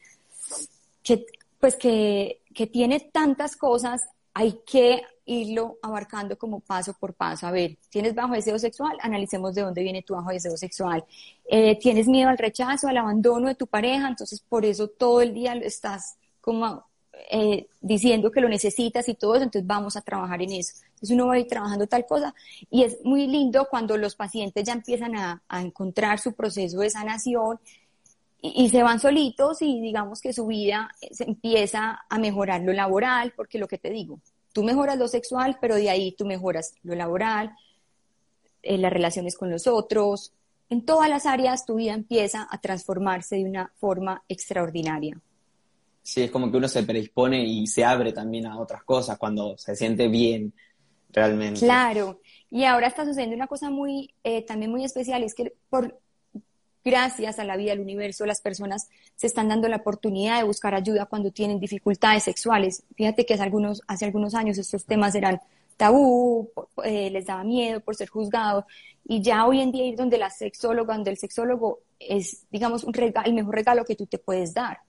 que, 1.03 1.25
pues 1.59 1.75
que, 1.75 2.39
que 2.53 2.65
tiene 2.65 3.01
tantas 3.01 3.57
cosas, 3.57 4.03
hay 4.33 4.61
que 4.65 5.01
irlo 5.25 5.77
abarcando 5.81 6.37
como 6.37 6.61
paso 6.61 6.93
por 6.93 7.13
paso. 7.13 7.45
A 7.45 7.51
ver, 7.51 7.77
¿tienes 7.89 8.15
bajo 8.15 8.35
deseo 8.35 8.57
sexual? 8.57 8.95
Analicemos 9.01 9.53
de 9.53 9.63
dónde 9.63 9.83
viene 9.83 10.01
tu 10.01 10.13
bajo 10.13 10.29
deseo 10.29 10.55
sexual. 10.55 11.03
Eh, 11.43 11.77
¿Tienes 11.77 12.07
miedo 12.07 12.29
al 12.29 12.37
rechazo, 12.37 12.87
al 12.87 12.95
abandono 12.95 13.49
de 13.49 13.55
tu 13.55 13.67
pareja? 13.67 14.07
Entonces, 14.07 14.39
por 14.39 14.63
eso 14.63 14.87
todo 14.87 15.19
el 15.19 15.33
día 15.33 15.55
estás 15.55 16.15
como 16.39 16.85
eh, 17.31 17.67
diciendo 17.81 18.31
que 18.31 18.41
lo 18.41 18.47
necesitas 18.47 19.09
y 19.09 19.15
todo 19.15 19.35
eso, 19.35 19.43
entonces 19.43 19.67
vamos 19.67 19.95
a 19.95 20.01
trabajar 20.01 20.41
en 20.41 20.53
eso. 20.53 20.75
Entonces 20.95 21.11
uno 21.11 21.27
va 21.27 21.33
a 21.33 21.39
ir 21.39 21.47
trabajando 21.47 21.87
tal 21.87 22.05
cosa 22.05 22.33
y 22.69 22.83
es 22.83 23.03
muy 23.03 23.27
lindo 23.27 23.67
cuando 23.69 23.97
los 23.97 24.15
pacientes 24.15 24.63
ya 24.63 24.73
empiezan 24.73 25.15
a, 25.15 25.41
encontrar 25.49 26.19
su 26.19 26.33
proceso 26.33 26.79
de 26.79 26.89
sanación 26.89 27.59
y, 28.55 28.69
se 28.69 28.83
van 28.83 28.99
solitos 28.99 29.61
y 29.61 29.79
digamos 29.81 30.21
que 30.21 30.33
su 30.33 30.47
vida 30.47 30.89
se 31.11 31.23
empieza 31.23 31.99
a 32.09 32.17
mejorar 32.19 32.61
lo 32.61 32.73
laboral, 32.73 33.33
porque 33.35 33.57
lo 33.57 33.67
que 33.67 33.77
te 33.77 33.89
digo, 33.89 34.19
tú 34.53 34.63
mejoras 34.63 34.97
lo 34.97 35.07
sexual, 35.07 35.57
pero 35.59 35.75
de 35.75 35.89
ahí 35.89 36.13
tú 36.17 36.25
mejoras 36.25 36.75
lo 36.83 36.95
laboral, 36.95 37.51
eh, 38.61 38.77
las 38.77 38.91
relaciones 38.91 39.37
con 39.37 39.49
los 39.51 39.67
otros, 39.67 40.33
en 40.69 40.85
todas 40.85 41.09
las 41.09 41.25
áreas 41.25 41.65
tu 41.65 41.75
vida 41.75 41.93
empieza 41.93 42.47
a 42.49 42.59
transformarse 42.59 43.35
de 43.35 43.45
una 43.45 43.71
forma 43.75 44.23
extraordinaria. 44.27 45.19
Sí, 46.01 46.23
es 46.23 46.31
como 46.31 46.51
que 46.51 46.57
uno 46.57 46.67
se 46.67 46.83
predispone 46.83 47.43
y 47.43 47.67
se 47.67 47.83
abre 47.83 48.13
también 48.13 48.45
a 48.45 48.59
otras 48.59 48.83
cosas 48.83 49.17
cuando 49.17 49.57
se 49.57 49.75
siente 49.75 50.07
bien 50.07 50.53
realmente. 51.09 51.61
Claro, 51.61 52.21
y 52.49 52.63
ahora 52.63 52.87
está 52.87 53.05
sucediendo 53.05 53.35
una 53.35 53.47
cosa 53.47 53.69
muy, 53.69 54.13
eh, 54.23 54.43
también 54.43 54.71
muy 54.71 54.83
especial, 54.83 55.23
es 55.23 55.33
que 55.33 55.53
por, 55.69 55.99
gracias 56.85 57.39
a 57.39 57.43
la 57.43 57.57
vida 57.57 57.71
del 57.71 57.79
universo, 57.81 58.25
las 58.27 58.39
personas 58.39 58.89
se 59.15 59.25
están 59.25 59.49
dando 59.49 59.67
la 59.67 59.77
oportunidad 59.77 60.37
de 60.37 60.43
buscar 60.43 60.75
ayuda 60.75 61.07
cuando 61.07 61.31
tienen 61.31 61.59
dificultades 61.59 62.23
sexuales. 62.23 62.83
Fíjate 62.95 63.25
que 63.25 63.33
hace 63.33 63.43
algunos, 63.43 63.81
hace 63.87 64.05
algunos 64.05 64.35
años 64.35 64.59
estos 64.59 64.85
temas 64.85 65.15
eran 65.15 65.41
tabú, 65.77 66.51
eh, 66.83 67.09
les 67.09 67.25
daba 67.25 67.43
miedo 67.43 67.81
por 67.81 67.95
ser 67.95 68.07
juzgados, 68.07 68.63
y 69.03 69.21
ya 69.21 69.45
hoy 69.45 69.61
en 69.61 69.71
día 69.71 69.85
ir 69.85 69.95
donde 69.97 70.17
la 70.17 70.29
sexóloga, 70.29 70.93
donde 70.93 71.11
el 71.11 71.17
sexólogo 71.17 71.79
es, 71.99 72.45
digamos, 72.51 72.83
un 72.83 72.93
el 72.95 73.33
mejor 73.33 73.55
regalo 73.55 73.83
que 73.83 73.95
tú 73.95 74.05
te 74.05 74.17
puedes 74.17 74.53
dar. 74.53 74.79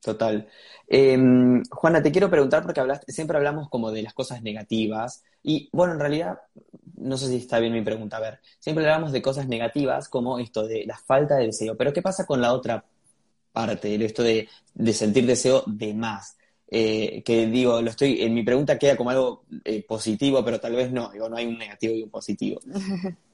Total. 0.00 0.48
Em, 0.88 1.62
Juana, 1.70 2.02
te 2.02 2.10
quiero 2.10 2.30
preguntar 2.30 2.62
porque 2.62 2.80
hablaste, 2.80 3.12
siempre 3.12 3.36
hablamos 3.36 3.68
como 3.68 3.92
de 3.92 4.02
las 4.02 4.14
cosas 4.14 4.42
negativas 4.42 5.22
y 5.42 5.68
bueno, 5.72 5.92
en 5.92 6.00
realidad, 6.00 6.38
no 6.96 7.18
sé 7.18 7.28
si 7.28 7.36
está 7.36 7.58
bien 7.58 7.74
mi 7.74 7.82
pregunta, 7.82 8.16
a 8.16 8.20
ver, 8.20 8.40
siempre 8.58 8.84
hablamos 8.84 9.12
de 9.12 9.20
cosas 9.20 9.46
negativas 9.46 10.08
como 10.08 10.38
esto 10.38 10.66
de 10.66 10.86
la 10.86 10.96
falta 10.96 11.36
de 11.36 11.46
deseo, 11.46 11.76
pero 11.76 11.92
¿qué 11.92 12.00
pasa 12.00 12.26
con 12.26 12.40
la 12.40 12.54
otra 12.54 12.84
parte, 13.52 14.02
esto 14.04 14.22
de, 14.22 14.48
sentir 14.92 15.26
deseo 15.26 15.62
de 15.66 15.92
más? 15.92 16.38
Eh, 16.72 17.22
que 17.24 17.46
digo, 17.46 17.82
lo 17.82 17.90
estoy, 17.90 18.22
en 18.22 18.32
mi 18.32 18.42
pregunta 18.42 18.78
queda 18.78 18.96
como 18.96 19.10
algo 19.10 19.44
eh, 19.64 19.84
positivo, 19.86 20.42
pero 20.44 20.60
tal 20.60 20.74
vez 20.74 20.90
no, 20.90 21.10
digo, 21.10 21.28
no 21.28 21.36
hay 21.36 21.46
un 21.46 21.58
negativo 21.58 21.94
y 21.94 22.02
un 22.04 22.10
positivo. 22.10 22.60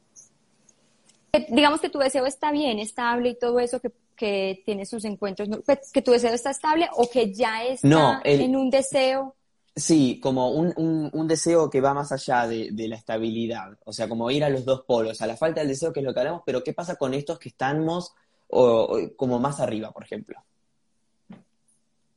digamos 1.51 1.81
que 1.81 1.91
tu 1.91 1.99
deseo 1.99 2.27
está 2.27 2.51
bien, 2.51 2.79
estable 2.79 3.31
y 3.31 3.35
todo 3.35 3.61
eso, 3.61 3.81
que 3.81 3.93
que 4.17 4.63
tiene 4.65 4.87
sus 4.87 5.05
encuentros, 5.05 5.49
pues, 5.65 5.93
que 5.93 6.03
tu 6.03 6.13
deseo 6.13 6.33
está 6.33 6.51
estable 6.51 6.89
o 6.97 7.09
que 7.09 7.33
ya 7.33 7.65
está 7.65 8.21
en 8.25 8.57
un 8.57 8.71
deseo. 8.71 9.35
Sí, 9.75 10.19
como 10.21 10.51
un, 10.53 10.73
un, 11.13 11.29
deseo 11.29 11.69
que 11.69 11.83
va 11.83 11.93
más 11.93 12.11
allá 12.11 12.47
de, 12.47 12.73
la 12.89 12.97
estabilidad, 12.97 13.79
o 13.85 13.93
sea, 13.93 14.09
como 14.09 14.31
ir 14.31 14.43
a 14.43 14.49
los 14.49 14.65
dos 14.65 14.83
polos, 14.83 15.21
a 15.21 15.27
la 15.27 15.37
falta 15.37 15.61
del 15.61 15.69
deseo 15.69 15.93
que 15.93 16.01
es 16.01 16.07
lo 16.07 16.15
que 16.15 16.21
hablamos, 16.21 16.43
pero 16.47 16.65
¿qué 16.65 16.73
pasa 16.73 16.97
con 16.97 17.13
estos 17.13 17.39
que 17.39 17.51
estamos 17.51 18.15
como 18.49 19.39
más 19.39 19.61
arriba, 19.61 19.93
por 19.93 20.05
ejemplo? 20.05 20.43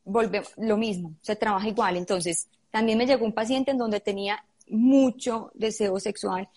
Volvemos, 0.05 0.53
lo 0.57 0.77
mismo, 0.77 1.15
se 1.21 1.35
trabaja 1.35 1.67
igual. 1.67 1.97
Entonces, 1.97 2.47
también 2.71 2.97
me 2.97 3.05
llegó 3.05 3.25
un 3.25 3.33
paciente 3.33 3.71
en 3.71 3.77
donde 3.77 3.99
tenía 3.99 4.43
mucho 4.69 5.51
deseo 5.53 5.99
sexual, 5.99 6.47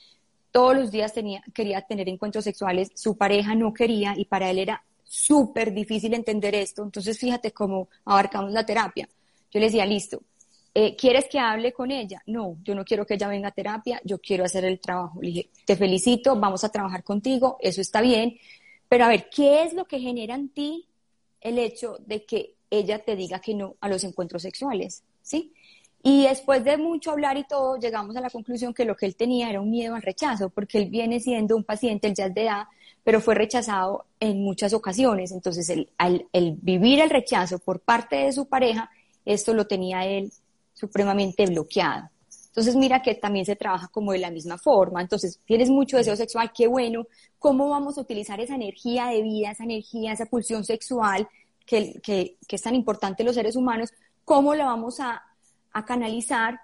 todos 0.53 0.77
los 0.77 0.91
días 0.91 1.13
tenía, 1.15 1.43
quería 1.55 1.81
tener 1.81 2.09
encuentros 2.09 2.45
sexuales, 2.45 2.91
su 2.95 3.17
pareja 3.17 3.55
no 3.55 3.73
quería 3.73 4.15
y 4.17 4.27
para 4.27 4.51
él 4.51 4.59
era 4.59 4.85
súper 5.13 5.75
difícil 5.75 6.15
entender 6.15 6.55
esto. 6.55 6.83
Entonces, 6.83 7.19
fíjate 7.19 7.53
cómo 7.53 7.89
abarcamos 8.07 8.51
la 8.51 8.65
terapia. 8.65 9.07
Yo 9.51 9.61
le 9.61 9.67
decía, 9.67 9.85
listo, 9.85 10.23
eh, 10.73 10.97
¿quieres 10.97 11.27
que 11.29 11.39
hable 11.39 11.75
con 11.75 11.91
ella? 11.91 12.23
No, 12.27 12.57
yo 12.65 12.75
no 12.75 12.83
quiero 12.83 13.05
que 13.05 13.15
ella 13.15 13.29
venga 13.29 13.49
a 13.49 13.53
terapia, 13.53 14.01
yo 14.05 14.19
quiero 14.19 14.45
hacer 14.45 14.65
el 14.65 14.81
trabajo. 14.81 15.21
Le 15.21 15.29
dije, 15.29 15.51
te 15.67 15.77
felicito, 15.77 16.35
vamos 16.37 16.65
a 16.65 16.71
trabajar 16.71 17.05
contigo, 17.05 17.59
eso 17.61 17.83
está 17.83 18.01
bien, 18.01 18.39
pero 18.89 19.05
a 19.05 19.09
ver, 19.09 19.29
¿qué 19.29 19.65
es 19.65 19.75
lo 19.75 19.85
que 19.85 20.01
genera 20.01 20.35
en 20.35 20.49
ti 20.49 20.89
el 21.43 21.59
hecho 21.59 21.99
de 22.07 22.25
que 22.25 22.55
ella 22.71 23.05
te 23.05 23.15
diga 23.15 23.39
que 23.39 23.53
no 23.53 23.77
a 23.83 23.91
los 23.91 24.05
encuentros 24.05 24.41
sexuales? 24.41 25.03
¿Sí? 25.21 25.53
Y 26.03 26.25
después 26.27 26.65
de 26.65 26.77
mucho 26.77 27.13
hablar 27.13 27.37
y 27.37 27.45
todo, 27.45 27.77
llegamos 27.77 28.17
a 28.17 28.21
la 28.21 28.29
conclusión 28.29 28.75
que 28.75 28.85
lo 28.85 28.97
que 28.97 29.07
él 29.07 29.15
tenía 29.15 29.49
era 29.49 29.61
un 29.61 29.71
miedo 29.71 29.95
al 29.95 30.03
rechazo, 30.03 30.51
porque 30.51 30.79
él 30.79 30.91
viene 30.91 31.21
siendo 31.21 31.57
un 31.57 31.63
paciente, 31.63 32.09
él 32.09 32.15
ya 32.15 32.27
es 32.27 32.35
de 32.35 32.43
edad, 32.43 32.65
pero 33.05 33.21
fue 33.21 33.37
rechazado 33.37 34.07
en 34.19 34.43
muchas 34.43 34.73
ocasiones. 34.73 35.31
Entonces, 35.31 35.69
el, 35.71 35.89
el 36.33 36.57
vivir 36.61 37.01
el 37.01 37.11
rechazo 37.11 37.61
por 37.61 37.81
parte 37.81 38.17
de 38.17 38.33
su 38.33 38.47
pareja, 38.47 38.91
esto 39.25 39.55
lo 39.55 39.67
tenía 39.69 40.05
él 40.05 40.33
supremamente 40.75 41.47
bloqueado. 41.47 42.09
Entonces, 42.49 42.75
mira 42.75 43.01
que 43.01 43.15
también 43.15 43.47
se 43.47 43.57
trabaja 43.57 43.89
como 43.89 44.13
de 44.13 44.19
la 44.19 44.31
misma 44.31 44.59
forma. 44.59 45.01
Entonces, 45.01 45.39
tienes 45.47 45.71
mucho 45.71 45.97
deseo 45.97 46.17
sexual, 46.17 46.53
qué 46.53 46.67
bueno. 46.67 47.07
¿Cómo 47.39 47.71
vamos 47.71 47.97
a 47.97 48.01
utilizar 48.01 48.41
esa 48.41 48.57
energía 48.57 49.07
de 49.07 49.23
vida, 49.23 49.53
esa 49.53 49.65
energía, 49.65 50.13
esa 50.13 50.27
pulsión 50.27 50.65
sexual 50.65 51.29
que, 51.65 52.01
que, 52.03 52.37
que 52.47 52.57
es 52.57 52.63
tan 52.63 52.75
importante 52.75 53.23
en 53.23 53.29
los 53.29 53.37
seres 53.37 53.55
humanos? 53.57 53.91
¿Cómo 54.25 54.55
la 54.55 54.67
vamos 54.67 55.01
a, 55.01 55.23
a 55.73 55.85
canalizar 55.85 56.61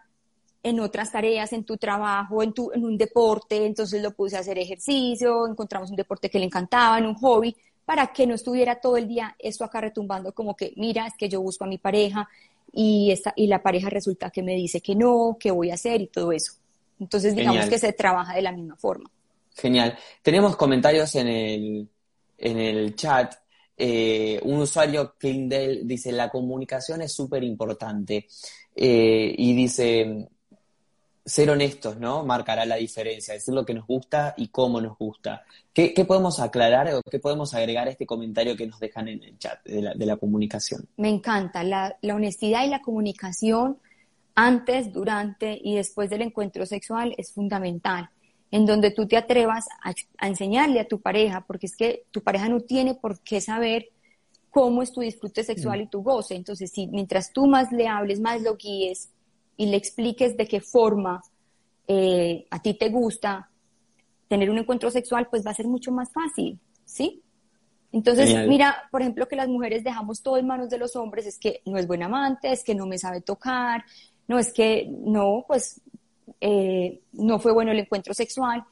en 0.63 0.81
otras 0.81 1.13
tareas, 1.13 1.53
en 1.53 1.65
tu 1.65 1.77
trabajo, 1.77 2.43
en, 2.43 2.53
tu, 2.53 2.73
en 2.73 2.85
un 2.85 2.99
deporte, 2.99 3.65
entonces 3.65 4.03
lo 4.03 4.13
puse 4.13 4.37
a 4.37 4.41
hacer 4.41 4.59
ejercicio, 4.59 5.47
encontramos 5.47 5.91
un 5.91 5.97
deporte 5.97 6.29
que 6.29 6.39
le 6.39 6.47
encantaba, 6.47 6.99
en 6.99 7.07
un 7.07 7.15
hobby, 7.15 7.57
para 7.85 8.09
que 8.09 8.27
no 8.27 8.35
estuviera 8.35 8.81
todo 8.81 8.97
el 8.97 9.09
día 9.09 9.35
esto 9.39 9.65
acá 9.65 9.81
retumbando 9.81 10.33
como 10.33 10.55
que, 10.55 10.75
mira, 10.77 11.07
es 11.07 11.15
que 11.17 11.29
yo 11.29 11.41
busco 11.41 11.65
a 11.65 11.69
mi 11.69 11.79
pareja 11.79 12.29
y, 12.73 13.11
esta, 13.11 13.33
y 13.35 13.47
la 13.47 13.63
pareja 13.63 13.89
resulta 13.89 14.31
que 14.31 14.43
me 14.43 14.55
dice 14.55 14.81
que 14.81 14.95
no, 14.95 15.37
que 15.41 15.51
voy 15.51 15.71
a 15.71 15.75
hacer 15.75 16.03
y 16.03 16.09
todo 16.09 16.33
eso. 16.33 16.53
Entonces 17.01 17.35
digamos 17.35 17.67
que 17.67 17.79
se 17.79 17.93
trabaja 17.93 18.35
de 18.35 18.43
la 18.43 18.53
misma 18.53 18.77
forma. 18.77 19.11
Genial. 19.55 19.97
Tenemos 20.23 20.57
comentarios 20.57 21.15
en 21.15 21.29
el, 21.29 21.89
en 22.37 22.59
el 22.59 22.95
chat. 22.95 23.35
Eh, 23.77 24.41
un 24.43 24.61
usuario, 24.61 25.15
Clindell, 25.17 25.87
dice, 25.87 26.13
la 26.13 26.29
comunicación 26.29 27.03
es 27.03 27.13
súper 27.13 27.45
importante. 27.45 28.27
Eh, 28.81 29.35
y 29.37 29.55
dice, 29.55 30.29
ser 31.25 31.51
honestos, 31.51 31.99
¿no? 31.99 32.25
Marcará 32.25 32.65
la 32.65 32.77
diferencia, 32.77 33.35
decir 33.35 33.53
lo 33.53 33.67
que 33.67 33.75
nos 33.75 33.85
gusta 33.89 34.35
y 34.37 34.49
cómo 34.49 34.81
nos 34.81 34.97
gusta. 34.97 35.43
¿Qué, 35.75 35.93
podemos 36.07 36.39
aclarar 36.39 36.95
o 36.95 37.03
qué 37.03 37.19
podemos 37.19 37.55
agregar 37.55 37.89
a 37.89 37.91
este 37.91 38.07
comentario 38.07 38.57
que 38.57 38.69
nos 38.69 38.79
dejan 38.79 39.09
en 39.09 39.25
el 39.25 39.37
chat 39.37 39.65
de 39.65 40.07
la, 40.07 40.17
comunicación? 40.17 40.89
Me 40.97 41.09
encanta 41.09 41.65
la, 41.65 41.97
honestidad 42.15 42.65
y 42.65 42.69
la 42.69 42.81
comunicación 42.81 43.79
antes, 44.37 44.93
durante 44.93 45.59
y 45.61 45.75
después 45.75 46.09
del 46.09 46.23
encuentro 46.23 46.65
sexual 46.65 47.17
es 47.19 47.33
fundamental, 47.33 48.09
en 48.53 48.65
donde 48.65 48.93
tú 48.93 49.09
te 49.09 49.17
atrevas 49.17 49.67
a, 49.83 49.93
a 50.19 50.29
enseñarle 50.29 50.79
a 50.79 50.87
tu 50.87 51.01
pareja, 51.01 51.45
porque 51.49 51.67
es 51.67 51.75
que 51.75 52.05
tu 52.13 52.23
pareja 52.23 52.49
no 52.49 52.61
tiene 52.61 52.95
por 52.95 53.19
qué 53.23 53.41
saber 53.41 53.89
cómo 54.51 54.83
es 54.83 54.93
tu 54.93 55.01
disfrute 55.01 55.45
sexual 55.45 55.81
mm. 55.81 55.83
y 55.83 55.87
tu 55.87 56.03
goce. 56.03 56.35
Entonces, 56.35 56.71
si 56.71 56.87
mientras 56.87 57.33
tú 57.33 57.47
más 57.47 57.71
le 57.73 57.89
hables, 57.89 58.21
más 58.21 58.43
lo 58.43 58.57
guíes, 58.57 59.11
y 59.59 59.67
le 59.67 59.77
expliques 59.77 60.37
de 60.37 60.47
qué 60.47 60.61
forma 60.61 61.21
eh, 61.87 62.47
a 62.49 62.63
ti 62.63 62.75
te 62.75 62.89
gusta 62.89 63.51
tener 64.29 64.49
un 64.51 64.59
encuentro 64.59 64.91
sexual, 64.91 65.27
pues 65.29 65.45
va 65.45 65.51
a 65.51 65.55
ser 65.55 65.67
mucho 65.67 65.91
más 65.91 66.11
fácil, 66.13 66.59
¿sí? 66.85 67.23
Entonces, 67.91 68.47
mira, 68.47 68.89
por 68.91 69.01
ejemplo, 69.01 69.27
que 69.27 69.35
las 69.35 69.49
mujeres 69.49 69.83
dejamos 69.83 70.23
todo 70.23 70.37
en 70.37 70.47
manos 70.47 70.69
de 70.69 70.79
los 70.79 70.95
hombres, 70.95 71.27
es 71.27 71.39
que 71.39 71.63
no 71.65 71.79
es 71.79 71.87
buen 71.87 72.03
amante, 72.03 72.53
es 72.53 72.63
que 72.63 72.75
no 72.75 72.87
me 72.87 72.99
sabe 72.99 73.23
tocar, 73.23 73.85
no 74.29 74.39
es 74.39 74.53
que 74.53 74.87
no, 74.91 75.45
pues 75.49 75.81
eh, 76.41 77.01
no 77.13 77.39
fue 77.39 77.53
bueno 77.53 77.73
el 77.73 77.79
encuentro 77.79 78.13
sexual, 78.13 78.63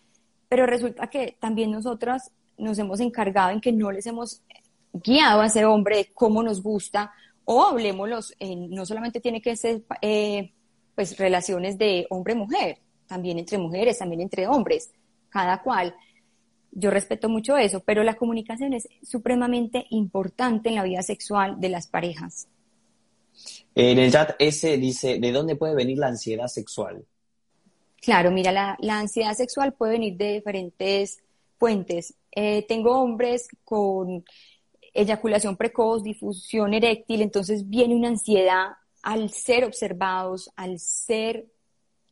pero 0.49 0.67
resulta 0.67 1.09
que 1.09 1.37
también 1.41 1.71
nosotras 1.71 2.31
nos 2.59 2.79
hemos 2.79 3.01
encargado 3.01 3.51
en 3.51 3.61
que 3.61 3.73
no 3.73 3.91
les 3.91 4.07
hemos 4.07 4.43
guiado 5.05 5.41
a 5.41 5.49
ser 5.49 5.65
hombre 5.65 5.97
de 5.97 6.13
cómo 6.13 6.43
nos 6.43 6.63
gusta, 6.63 7.13
o 7.45 7.65
hablemoslos, 7.65 8.35
no 8.41 8.85
solamente 8.85 9.21
tiene 9.21 9.41
que 9.41 9.57
ser 9.57 9.83
eh, 10.03 10.53
pues 10.95 11.17
relaciones 11.17 11.79
de 11.79 12.07
hombre-mujer, 12.11 12.79
también 13.07 13.39
entre 13.39 13.59
mujeres, 13.59 13.99
también 13.99 14.21
entre 14.21 14.47
hombres, 14.47 14.91
cada 15.29 15.63
cual. 15.63 15.95
Yo 16.73 16.91
respeto 16.91 17.29
mucho 17.29 17.57
eso, 17.57 17.81
pero 17.81 18.03
la 18.03 18.15
comunicación 18.15 18.75
es 18.75 18.89
supremamente 19.03 19.87
importante 19.91 20.69
en 20.69 20.75
la 20.75 20.83
vida 20.83 21.03
sexual 21.03 21.59
de 21.59 21.69
las 21.71 21.87
parejas. 21.87 22.49
En 23.75 23.99
el 23.99 24.11
chat 24.11 24.35
ese 24.39 24.77
dice, 24.77 25.19
¿de 25.19 25.33
dónde 25.33 25.57
puede 25.57 25.75
venir 25.75 25.99
la 25.99 26.09
ansiedad 26.09 26.49
sexual? 26.49 27.05
Claro, 28.01 28.31
mira, 28.31 28.53
la, 28.53 28.99
ansiedad 28.99 29.35
sexual 29.35 29.73
puede 29.73 29.93
venir 29.93 30.17
de 30.17 30.35
diferentes 30.35 31.19
fuentes. 31.59 32.15
Eh, 32.31 32.65
tengo 32.67 33.01
hombres 33.01 33.49
con 33.65 34.25
eyaculación 34.97 35.57
precoz, 35.57 36.03
difusión 36.03 36.75
eréctil, 36.75 37.23
entonces 37.23 37.69
viene 37.69 37.95
una 37.95 38.09
ansiedad 38.09 38.73
al 39.03 39.31
ser 39.31 39.65
observados, 39.65 40.51
al 40.57 40.79
ser, 40.81 41.47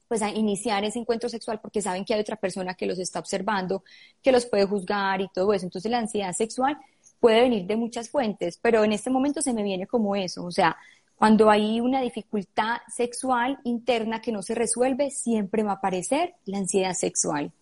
pues 0.06 0.22
a 0.22 0.30
iniciar 0.30 0.84
ese 0.84 0.98
encuentro 0.98 1.28
sexual 1.28 1.60
porque 1.60 1.82
saben 1.82 2.04
que 2.04 2.14
hay 2.14 2.20
otra 2.20 2.36
persona 2.36 2.74
que 2.74 2.86
los 2.86 2.98
está 2.98 3.18
observando, 3.18 3.82
que 4.22 4.32
los 4.32 4.46
puede 4.46 4.66
juzgar 4.66 5.20
y 5.20 5.28
todo 5.34 5.52
eso. 5.52 5.66
Entonces 5.66 5.90
la 5.90 5.98
ansiedad 5.98 6.32
sexual 6.32 6.78
puede 7.18 7.40
venir 7.40 7.66
de 7.66 7.76
muchas 7.76 8.10
fuentes, 8.10 8.58
pero 8.62 8.84
en 8.84 8.92
este 8.92 9.10
momento 9.10 9.40
se 9.42 9.52
me 9.52 9.62
viene 9.62 9.86
como 9.86 10.14
eso, 10.14 10.44
o 10.44 10.50
sea, 10.50 10.76
Cuando 11.16 11.48
hay 11.48 11.80
una 11.80 12.00
dificultad 12.00 12.78
sexual 12.88 13.58
interna 13.64 14.20
que 14.20 14.32
no 14.32 14.42
se 14.42 14.54
resuelve, 14.54 15.10
siempre 15.10 15.62
va 15.62 15.72
a 15.72 15.74
aparecer 15.76 16.34
la 16.44 16.58
ansiedad 16.58 16.92
sexual. 16.92 17.52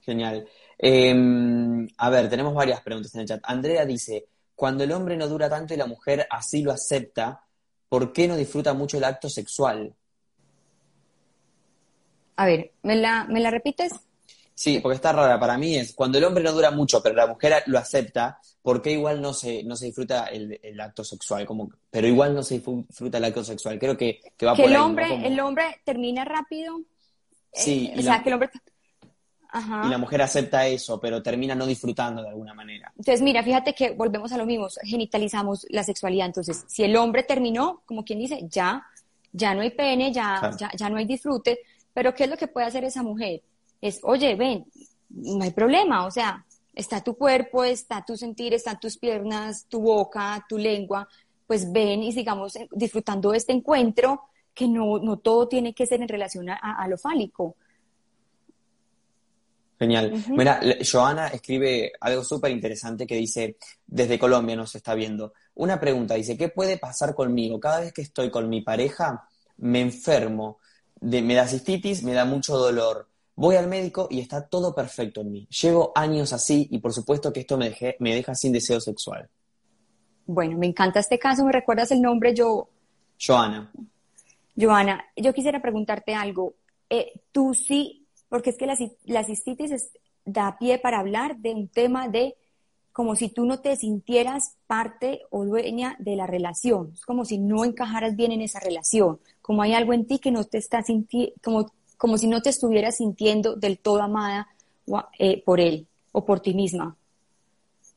Genial. 0.00 0.48
Em, 0.84 1.86
a 1.96 2.10
ver, 2.10 2.28
tenemos 2.28 2.52
varias 2.52 2.80
preguntas 2.80 3.14
en 3.14 3.20
el 3.20 3.28
chat. 3.28 3.40
Andrea 3.44 3.86
dice, 3.86 4.26
cuando 4.56 4.82
el 4.82 4.90
hombre 4.90 5.16
no 5.16 5.28
dura 5.28 5.48
tanto 5.48 5.72
y 5.72 5.76
la 5.76 5.86
mujer 5.86 6.26
así 6.28 6.60
lo 6.60 6.72
acepta, 6.72 7.44
¿por 7.88 8.12
qué 8.12 8.26
no 8.26 8.34
disfruta 8.34 8.74
mucho 8.74 8.96
el 8.98 9.04
acto 9.04 9.30
sexual? 9.30 9.94
A 12.34 12.46
ver, 12.46 12.72
¿me 12.82 12.96
la, 12.96 13.26
¿me 13.26 13.38
la 13.38 13.52
repites? 13.52 13.92
Sí, 14.54 14.80
porque 14.80 14.96
está 14.96 15.12
rara. 15.12 15.38
Para 15.38 15.56
mí 15.56 15.76
es 15.76 15.94
cuando 15.94 16.18
el 16.18 16.24
hombre 16.24 16.42
no 16.42 16.50
dura 16.50 16.72
mucho, 16.72 17.00
pero 17.00 17.14
la 17.14 17.28
mujer 17.28 17.62
lo 17.66 17.78
acepta, 17.78 18.40
¿por 18.60 18.82
qué 18.82 18.90
igual 18.90 19.22
no 19.22 19.32
se, 19.32 19.62
no 19.62 19.76
se 19.76 19.86
disfruta 19.86 20.26
el, 20.26 20.80
acto 20.80 21.04
sexual? 21.04 21.46
Como, 21.46 21.70
pero 21.90 22.08
igual 22.08 22.34
no 22.34 22.42
se 22.42 22.58
disfruta 22.58 23.18
el 23.18 23.24
acto 23.24 23.44
sexual. 23.44 23.78
Creo 23.78 23.96
que, 23.96 24.20
que 24.36 24.46
va 24.46 24.56
que 24.56 24.62
por 24.62 24.70
el 24.70 24.76
ahí, 24.76 24.82
hombre, 24.82 25.26
el 25.28 25.38
hombre 25.38 25.80
termina 25.84 26.24
rápido. 26.24 26.80
Sí, 27.52 27.92
eh, 27.94 28.00
o 28.00 28.02
sea, 28.02 28.20
que 28.20 28.30
el 28.30 28.34
hombre 28.34 28.50
y 29.54 29.88
la 29.88 29.98
mujer 29.98 30.22
acepta 30.22 30.66
eso, 30.66 30.98
pero 30.98 31.22
termina 31.22 31.54
no 31.54 31.66
disfrutando 31.66 32.22
de 32.22 32.28
alguna 32.28 32.54
manera. 32.54 32.90
Entonces, 32.96 33.20
mira, 33.20 33.42
fíjate 33.42 33.74
que 33.74 33.90
volvemos 33.90 34.32
a 34.32 34.38
lo 34.38 34.46
mismo, 34.46 34.68
genitalizamos 34.82 35.66
la 35.68 35.84
sexualidad. 35.84 36.26
Entonces, 36.26 36.64
si 36.68 36.84
el 36.84 36.96
hombre 36.96 37.22
terminó, 37.22 37.82
como 37.84 38.04
quien 38.04 38.18
dice, 38.18 38.46
ya, 38.48 38.86
ya 39.30 39.54
no 39.54 39.60
hay 39.60 39.70
pene, 39.70 40.12
ya, 40.12 40.50
ya, 40.58 40.70
ya 40.74 40.88
no 40.88 40.96
hay 40.96 41.04
disfrute, 41.04 41.60
pero 41.92 42.14
¿qué 42.14 42.24
es 42.24 42.30
lo 42.30 42.36
que 42.36 42.48
puede 42.48 42.66
hacer 42.66 42.84
esa 42.84 43.02
mujer? 43.02 43.42
Es, 43.80 44.00
oye, 44.02 44.34
ven, 44.36 44.64
no 45.10 45.44
hay 45.44 45.50
problema, 45.50 46.06
o 46.06 46.10
sea, 46.10 46.44
está 46.74 47.02
tu 47.02 47.14
cuerpo, 47.16 47.62
está 47.62 48.02
tu 48.02 48.16
sentir, 48.16 48.54
están 48.54 48.80
tus 48.80 48.96
piernas, 48.96 49.66
tu 49.68 49.80
boca, 49.80 50.46
tu 50.48 50.56
lengua, 50.56 51.06
pues 51.46 51.70
ven 51.70 52.02
y 52.02 52.12
sigamos 52.12 52.58
disfrutando 52.70 53.32
de 53.32 53.36
este 53.38 53.52
encuentro, 53.52 54.22
que 54.54 54.66
no, 54.68 54.98
no 54.98 55.18
todo 55.18 55.48
tiene 55.48 55.74
que 55.74 55.86
ser 55.86 56.00
en 56.00 56.08
relación 56.08 56.48
a 56.48 56.86
lo 56.88 56.96
fálico. 56.96 57.56
Genial. 59.82 60.12
Mira, 60.28 60.60
Joana 60.80 61.26
escribe 61.26 61.90
algo 62.00 62.22
súper 62.22 62.52
interesante 62.52 63.04
que 63.04 63.16
dice, 63.16 63.56
desde 63.84 64.16
Colombia 64.16 64.54
nos 64.54 64.72
está 64.76 64.94
viendo. 64.94 65.32
Una 65.54 65.80
pregunta, 65.80 66.14
dice, 66.14 66.36
¿qué 66.36 66.48
puede 66.48 66.78
pasar 66.78 67.16
conmigo? 67.16 67.58
Cada 67.58 67.80
vez 67.80 67.92
que 67.92 68.02
estoy 68.02 68.30
con 68.30 68.48
mi 68.48 68.60
pareja, 68.60 69.28
me 69.56 69.80
enfermo, 69.80 70.58
de, 71.00 71.20
me 71.20 71.34
da 71.34 71.48
cistitis, 71.48 72.04
me 72.04 72.12
da 72.12 72.24
mucho 72.24 72.56
dolor. 72.56 73.08
Voy 73.34 73.56
al 73.56 73.66
médico 73.66 74.06
y 74.08 74.20
está 74.20 74.46
todo 74.46 74.72
perfecto 74.72 75.22
en 75.22 75.32
mí. 75.32 75.48
Llevo 75.48 75.90
años 75.96 76.32
así 76.32 76.68
y 76.70 76.78
por 76.78 76.92
supuesto 76.92 77.32
que 77.32 77.40
esto 77.40 77.58
me, 77.58 77.76
me 77.98 78.14
deja 78.14 78.36
sin 78.36 78.52
deseo 78.52 78.80
sexual. 78.80 79.28
Bueno, 80.26 80.56
me 80.58 80.68
encanta 80.68 81.00
este 81.00 81.18
caso. 81.18 81.44
¿Me 81.44 81.50
recuerdas 81.50 81.90
el 81.90 82.00
nombre? 82.00 82.32
Yo... 82.32 82.68
Joana. 83.20 83.72
Joana, 84.56 85.04
yo 85.16 85.34
quisiera 85.34 85.60
preguntarte 85.60 86.14
algo. 86.14 86.54
Eh, 86.88 87.20
¿Tú 87.32 87.52
sí 87.52 88.01
porque 88.32 88.48
es 88.48 88.56
que 88.56 88.66
la, 89.04 89.24
cistitis 89.24 89.90
da 90.24 90.56
pie 90.58 90.78
para 90.78 91.00
hablar 91.00 91.36
de 91.36 91.50
un 91.50 91.68
tema 91.68 92.08
de 92.08 92.34
como 92.90 93.14
si 93.14 93.28
tú 93.28 93.44
no 93.44 93.60
te 93.60 93.76
sintieras 93.76 94.56
parte 94.66 95.20
o 95.28 95.44
dueña 95.44 95.96
de 95.98 96.16
la 96.16 96.26
relación, 96.26 96.92
es 96.94 97.04
como 97.04 97.26
si 97.26 97.36
no 97.36 97.62
encajaras 97.62 98.16
bien 98.16 98.32
en 98.32 98.40
esa 98.40 98.58
relación, 98.58 99.20
como 99.42 99.60
hay 99.60 99.74
algo 99.74 99.92
en 99.92 100.06
ti 100.06 100.18
que 100.18 100.30
no 100.30 100.44
te 100.44 100.56
está 100.56 100.82
sintiendo, 100.82 101.34
como, 101.42 101.70
como 101.98 102.16
si 102.16 102.26
no 102.26 102.40
te 102.40 102.48
estuvieras 102.48 102.96
sintiendo 102.96 103.54
del 103.54 103.78
todo 103.78 104.00
amada 104.00 104.48
eh, 105.18 105.42
por 105.44 105.60
él 105.60 105.86
o 106.12 106.24
por 106.24 106.40
ti 106.40 106.54
misma. 106.54 106.96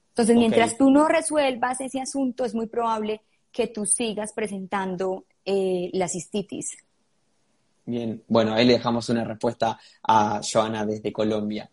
Entonces, 0.10 0.36
mientras 0.36 0.78
tú 0.78 0.90
no 0.90 1.08
resuelvas 1.08 1.80
ese 1.80 2.02
asunto, 2.02 2.44
es 2.44 2.54
muy 2.54 2.68
probable 2.68 3.22
que 3.54 3.68
tú 3.68 3.86
sigas 3.86 4.34
presentando 4.34 5.24
eh, 5.46 5.90
la 5.94 6.10
cistitis. 6.10 6.76
Bien, 7.86 8.24
bueno, 8.28 8.54
ahí 8.54 8.66
le 8.66 8.74
dejamos 8.74 9.08
una 9.10 9.24
respuesta 9.24 9.80
a 10.04 10.42
Joana 10.42 10.86
desde 10.86 11.14
Colombia. 11.14 11.70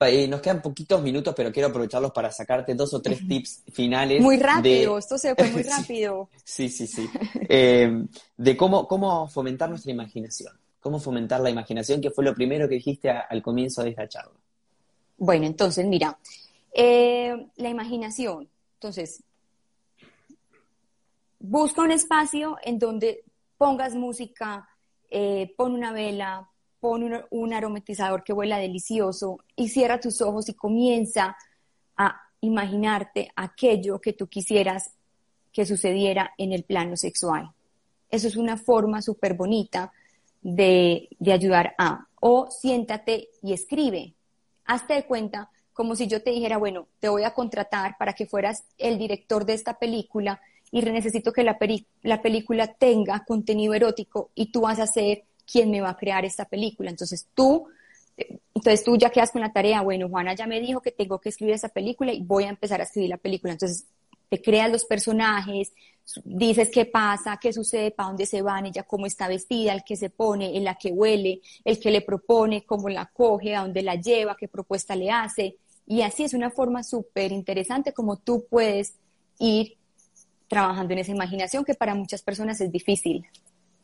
Eh, 0.00 0.28
nos 0.28 0.42
quedan 0.42 0.60
poquitos 0.60 1.02
minutos, 1.02 1.32
pero 1.34 1.50
quiero 1.50 1.68
aprovecharlos 1.68 2.12
para 2.12 2.30
sacarte 2.30 2.74
dos 2.74 2.92
o 2.92 3.00
tres 3.00 3.20
tips 3.28 3.62
finales. 3.72 4.20
Muy 4.20 4.36
rápido, 4.36 4.98
esto 4.98 5.16
se 5.16 5.34
fue 5.34 5.50
muy 5.50 5.62
rápido. 5.78 6.28
sí, 6.44 6.68
sí, 6.68 6.86
sí. 6.86 7.08
Eh, 7.48 8.04
de 8.36 8.56
cómo, 8.56 8.86
cómo 8.86 9.26
fomentar 9.28 9.70
nuestra 9.70 9.92
imaginación. 9.92 10.52
Cómo 10.80 11.00
fomentar 11.00 11.40
la 11.40 11.50
imaginación, 11.50 12.00
que 12.00 12.10
fue 12.10 12.24
lo 12.24 12.34
primero 12.34 12.68
que 12.68 12.76
dijiste 12.76 13.10
al 13.10 13.42
comienzo 13.42 13.82
de 13.82 13.90
esta 13.90 14.06
charla. 14.06 14.38
Bueno, 15.16 15.46
entonces, 15.46 15.86
mira, 15.86 16.18
eh, 16.72 17.48
la 17.56 17.68
imaginación. 17.70 18.48
Entonces, 18.74 19.22
busca 21.38 21.80
un 21.80 21.90
espacio 21.90 22.58
en 22.62 22.78
donde 22.78 23.24
pongas 23.56 23.94
música, 23.94 24.68
eh, 25.18 25.54
pon 25.56 25.72
una 25.72 25.92
vela, 25.92 26.46
pon 26.78 27.10
un, 27.30 27.54
aromatizador 27.54 28.22
que 28.22 28.34
huela 28.34 28.58
delicioso 28.58 29.38
y 29.56 29.70
cierra 29.70 29.98
tus 29.98 30.20
ojos 30.20 30.50
y 30.50 30.52
comienza 30.52 31.38
a 31.96 32.20
imaginarte 32.42 33.30
aquello 33.34 33.98
que 33.98 34.12
tú 34.12 34.26
quisieras 34.26 34.90
que 35.54 35.64
sucediera 35.64 36.34
en 36.36 36.52
el 36.52 36.64
plano 36.64 36.98
sexual. 36.98 37.50
Eso 38.10 38.28
es 38.28 38.36
una 38.36 38.58
forma 38.58 39.00
súper 39.00 39.32
bonita 39.32 39.90
de, 40.42 41.08
de, 41.18 41.32
ayudar 41.32 41.74
a. 41.78 42.08
O 42.20 42.50
siéntate 42.50 43.30
y 43.42 43.54
escribe. 43.54 44.12
Hazte 44.66 44.92
de 44.92 45.06
cuenta 45.06 45.50
como 45.72 45.96
si 45.96 46.08
yo 46.08 46.22
te 46.22 46.28
dijera, 46.28 46.58
bueno, 46.58 46.88
te 47.00 47.08
voy 47.08 47.24
a 47.24 47.32
contratar 47.32 47.96
para 47.98 48.12
que 48.12 48.26
fueras 48.26 48.64
el 48.76 48.98
director 48.98 49.46
de 49.46 49.54
esta 49.54 49.78
película 49.78 50.42
y 50.76 50.82
necesito 50.82 51.32
que 51.32 51.42
la, 51.42 51.56
la 52.02 52.20
película 52.20 52.66
tenga 52.74 53.24
contenido 53.24 53.72
erótico 53.72 54.30
y 54.34 54.50
tú 54.52 54.60
vas 54.60 54.78
a 54.78 54.86
ser 54.86 55.24
quien 55.50 55.70
me 55.70 55.80
va 55.80 55.90
a 55.90 55.96
crear 55.96 56.26
esta 56.26 56.44
película. 56.44 56.90
Entonces 56.90 57.28
tú, 57.34 57.68
entonces 58.54 58.84
tú 58.84 58.98
ya 58.98 59.08
quedas 59.08 59.30
con 59.30 59.40
la 59.40 59.54
tarea, 59.54 59.80
bueno, 59.80 60.10
Juana 60.10 60.34
ya 60.34 60.46
me 60.46 60.60
dijo 60.60 60.82
que 60.82 60.92
tengo 60.92 61.18
que 61.18 61.30
escribir 61.30 61.54
esa 61.54 61.70
película 61.70 62.12
y 62.12 62.20
voy 62.22 62.44
a 62.44 62.50
empezar 62.50 62.80
a 62.80 62.84
escribir 62.84 63.08
la 63.08 63.16
película. 63.16 63.54
Entonces 63.54 63.86
te 64.28 64.42
creas 64.42 64.70
los 64.70 64.84
personajes, 64.84 65.72
dices 66.24 66.68
qué 66.70 66.84
pasa, 66.84 67.38
qué 67.40 67.54
sucede, 67.54 67.90
para 67.90 68.08
dónde 68.08 68.26
se 68.26 68.42
van, 68.42 68.66
ella 68.66 68.82
cómo 68.82 69.06
está 69.06 69.28
vestida, 69.28 69.72
el 69.72 69.82
que 69.82 69.96
se 69.96 70.10
pone, 70.10 70.58
el 70.58 70.64
la 70.64 70.74
que 70.74 70.90
huele, 70.90 71.40
el 71.64 71.80
que 71.80 71.90
le 71.90 72.02
propone, 72.02 72.66
cómo 72.66 72.90
la 72.90 73.06
coge, 73.06 73.54
a 73.54 73.62
dónde 73.62 73.80
la 73.80 73.94
lleva, 73.94 74.36
qué 74.38 74.46
propuesta 74.46 74.94
le 74.94 75.10
hace. 75.10 75.56
Y 75.86 76.02
así 76.02 76.24
es 76.24 76.34
una 76.34 76.50
forma 76.50 76.82
súper 76.82 77.32
interesante 77.32 77.94
como 77.94 78.18
tú 78.18 78.44
puedes 78.50 78.96
ir 79.38 79.78
trabajando 80.48 80.92
en 80.92 81.00
esa 81.00 81.12
imaginación 81.12 81.64
que 81.64 81.74
para 81.74 81.94
muchas 81.94 82.22
personas 82.22 82.60
es 82.60 82.70
difícil. 82.70 83.26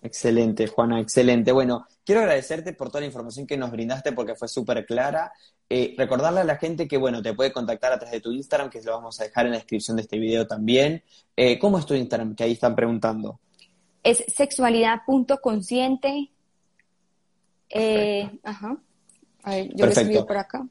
Excelente, 0.02 0.66
Juana, 0.66 1.00
excelente. 1.00 1.52
Bueno, 1.52 1.86
quiero 2.04 2.22
agradecerte 2.22 2.72
por 2.72 2.88
toda 2.88 3.00
la 3.00 3.06
información 3.06 3.46
que 3.46 3.56
nos 3.56 3.70
brindaste 3.70 4.12
porque 4.12 4.34
fue 4.34 4.48
súper 4.48 4.84
clara. 4.84 5.32
Eh, 5.70 5.94
recordarle 5.96 6.40
a 6.40 6.44
la 6.44 6.56
gente 6.56 6.88
que, 6.88 6.96
bueno, 6.96 7.22
te 7.22 7.34
puede 7.34 7.52
contactar 7.52 7.92
a 7.92 7.98
través 7.98 8.12
de 8.12 8.20
tu 8.20 8.32
Instagram, 8.32 8.68
que 8.68 8.82
lo 8.82 8.92
vamos 8.92 9.20
a 9.20 9.24
dejar 9.24 9.46
en 9.46 9.52
la 9.52 9.58
descripción 9.58 9.96
de 9.96 10.02
este 10.02 10.18
video 10.18 10.46
también. 10.46 11.02
Eh, 11.36 11.58
¿Cómo 11.58 11.78
es 11.78 11.86
tu 11.86 11.94
Instagram? 11.94 12.34
Que 12.34 12.44
ahí 12.44 12.52
están 12.52 12.74
preguntando. 12.74 13.38
Es 14.02 14.24
sexualidad.consciente. 14.26 16.30
Eh, 17.70 18.28
ajá. 18.42 18.76
A 19.44 19.50
ver, 19.50 19.70
yo 19.74 19.86
lo 19.86 19.92
escribo 19.92 20.26
por 20.26 20.36
acá. 20.36 20.66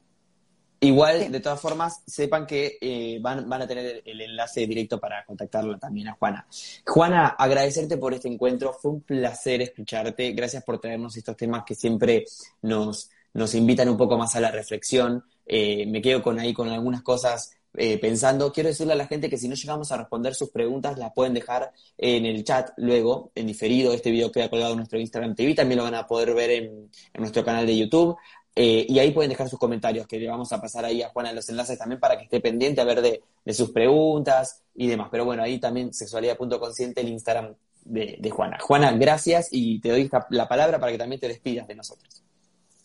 Igual, 0.84 1.32
de 1.32 1.40
todas 1.40 1.62
formas, 1.62 2.02
sepan 2.08 2.48
que 2.48 2.80
eh, 2.82 3.20
van, 3.22 3.48
van, 3.48 3.62
a 3.62 3.68
tener 3.68 4.02
el 4.04 4.20
enlace 4.20 4.66
directo 4.66 5.00
para 5.00 5.24
contactarla 5.24 5.78
también 5.78 6.08
a 6.08 6.14
Juana. 6.14 6.48
Juana, 6.88 7.28
agradecerte 7.28 7.98
por 7.98 8.16
este 8.16 8.28
encuentro. 8.28 8.74
Fue 8.74 8.90
un 8.90 9.02
placer 9.02 9.62
escucharte. 9.62 10.32
Gracias 10.32 10.64
por 10.64 10.80
traernos 10.80 11.16
estos 11.16 11.38
temas 11.38 11.66
que 11.68 11.76
siempre 11.76 12.26
nos, 12.64 13.12
nos 13.36 13.54
invitan 13.54 13.90
un 13.90 13.98
poco 13.98 14.18
más 14.18 14.36
a 14.36 14.40
la 14.40 14.50
reflexión. 14.50 15.24
Eh, 15.46 15.86
me 15.86 16.02
quedo 16.02 16.24
con 16.24 16.40
ahí 16.40 16.52
con 16.52 16.68
algunas 16.68 17.04
cosas 17.04 17.52
eh, 17.76 18.00
pensando. 18.00 18.52
Quiero 18.52 18.70
decirle 18.70 18.94
a 18.94 18.98
la 18.98 19.06
gente 19.06 19.30
que 19.30 19.38
si 19.38 19.48
no 19.48 19.54
llegamos 19.54 19.92
a 19.92 19.98
responder 19.98 20.34
sus 20.34 20.50
preguntas, 20.50 20.98
las 20.98 21.14
pueden 21.14 21.36
dejar 21.36 21.72
en 21.96 22.26
el 22.26 22.44
chat 22.44 22.72
luego, 22.78 23.32
en 23.36 23.46
diferido. 23.46 23.94
Este 23.94 24.10
video 24.10 24.32
queda 24.32 24.50
colgado 24.50 24.72
en 24.72 24.78
nuestro 24.78 25.00
Instagram 25.00 25.36
TV. 25.36 25.54
También 25.54 25.78
lo 25.78 25.84
van 25.84 25.96
a 25.96 26.08
poder 26.08 26.34
ver 26.34 26.50
en, 26.50 26.66
en 27.14 27.22
nuestro 27.22 27.46
canal 27.46 27.68
de 27.68 27.78
YouTube. 27.78 28.18
Eh, 28.56 28.86
y 28.90 29.00
ahí 29.00 29.12
pueden 29.12 29.30
dejar 29.30 29.48
sus 29.48 29.60
comentarios, 29.60 30.06
que 30.08 30.20
le 30.20 30.28
vamos 30.28 30.52
a 30.52 30.60
pasar 30.60 30.84
ahí 30.84 31.02
a 31.02 31.10
Juana 31.10 31.32
los 31.32 31.48
enlaces 31.50 31.78
también 31.78 32.00
para 32.00 32.18
que 32.18 32.26
esté 32.26 32.42
pendiente 32.42 32.82
a 32.82 32.84
ver 32.84 33.02
de, 33.02 33.22
sus 33.54 33.72
preguntas 33.72 34.62
y 34.76 34.88
demás. 34.88 35.08
Pero 35.10 35.26
bueno, 35.26 35.44
ahí 35.44 35.60
también 35.60 35.94
sexualidad.consciente, 35.94 37.02
el 37.02 37.10
Instagram 37.10 37.56
de, 37.86 38.18
de, 38.20 38.30
Juana. 38.30 38.58
Juana, 38.60 38.92
gracias 38.94 39.48
y 39.52 39.80
te 39.80 39.90
doy 39.90 40.10
la 40.30 40.48
palabra 40.48 40.80
para 40.80 40.92
que 40.92 40.98
también 40.98 41.20
te 41.20 41.28
despidas 41.28 41.68
de 41.68 41.76
nosotros. 41.76 42.24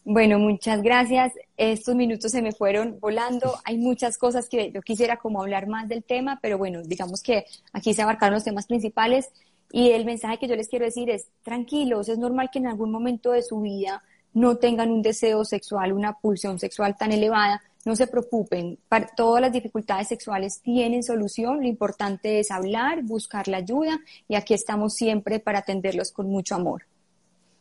Bueno, 0.08 0.38
muchas 0.38 0.82
gracias. 0.82 1.32
Estos 1.56 1.96
minutos 1.96 2.30
se 2.30 2.40
me 2.40 2.52
fueron 2.52 3.00
volando. 3.00 3.56
Hay 3.64 3.76
muchas 3.76 4.18
cosas 4.18 4.48
que 4.48 4.70
yo 4.70 4.80
quisiera 4.80 5.16
como 5.16 5.42
hablar 5.42 5.66
más 5.66 5.88
del 5.88 6.04
tema, 6.04 6.38
pero 6.40 6.58
bueno, 6.58 6.80
digamos 6.82 7.24
que 7.24 7.44
aquí 7.72 7.92
se 7.92 8.02
abarcaron 8.02 8.34
los 8.34 8.44
temas 8.44 8.68
principales 8.68 9.30
y 9.72 9.90
el 9.90 10.04
mensaje 10.04 10.38
que 10.38 10.46
yo 10.46 10.54
les 10.54 10.68
quiero 10.68 10.84
decir 10.84 11.10
es, 11.10 11.26
tranquilos, 11.42 12.08
es 12.08 12.18
normal 12.18 12.50
que 12.52 12.60
en 12.60 12.68
algún 12.68 12.92
momento 12.92 13.32
de 13.32 13.42
su 13.42 13.60
vida 13.60 14.04
no 14.36 14.58
tengan 14.58 14.90
un 14.90 15.00
deseo 15.00 15.46
sexual, 15.46 15.94
una 15.94 16.12
pulsión 16.12 16.58
sexual 16.58 16.94
tan 16.94 17.10
elevada, 17.10 17.62
no 17.86 17.96
se 17.96 18.06
preocupen, 18.06 18.78
para, 18.86 19.06
todas 19.16 19.40
las 19.40 19.50
dificultades 19.50 20.08
sexuales 20.08 20.60
tienen 20.60 21.02
solución, 21.02 21.62
lo 21.62 21.66
importante 21.66 22.38
es 22.38 22.50
hablar, 22.50 23.02
buscar 23.02 23.48
la 23.48 23.56
ayuda 23.56 23.98
y 24.28 24.34
aquí 24.34 24.52
estamos 24.52 24.94
siempre 24.94 25.40
para 25.40 25.60
atenderlos 25.60 26.12
con 26.12 26.28
mucho 26.28 26.54
amor. 26.54 26.82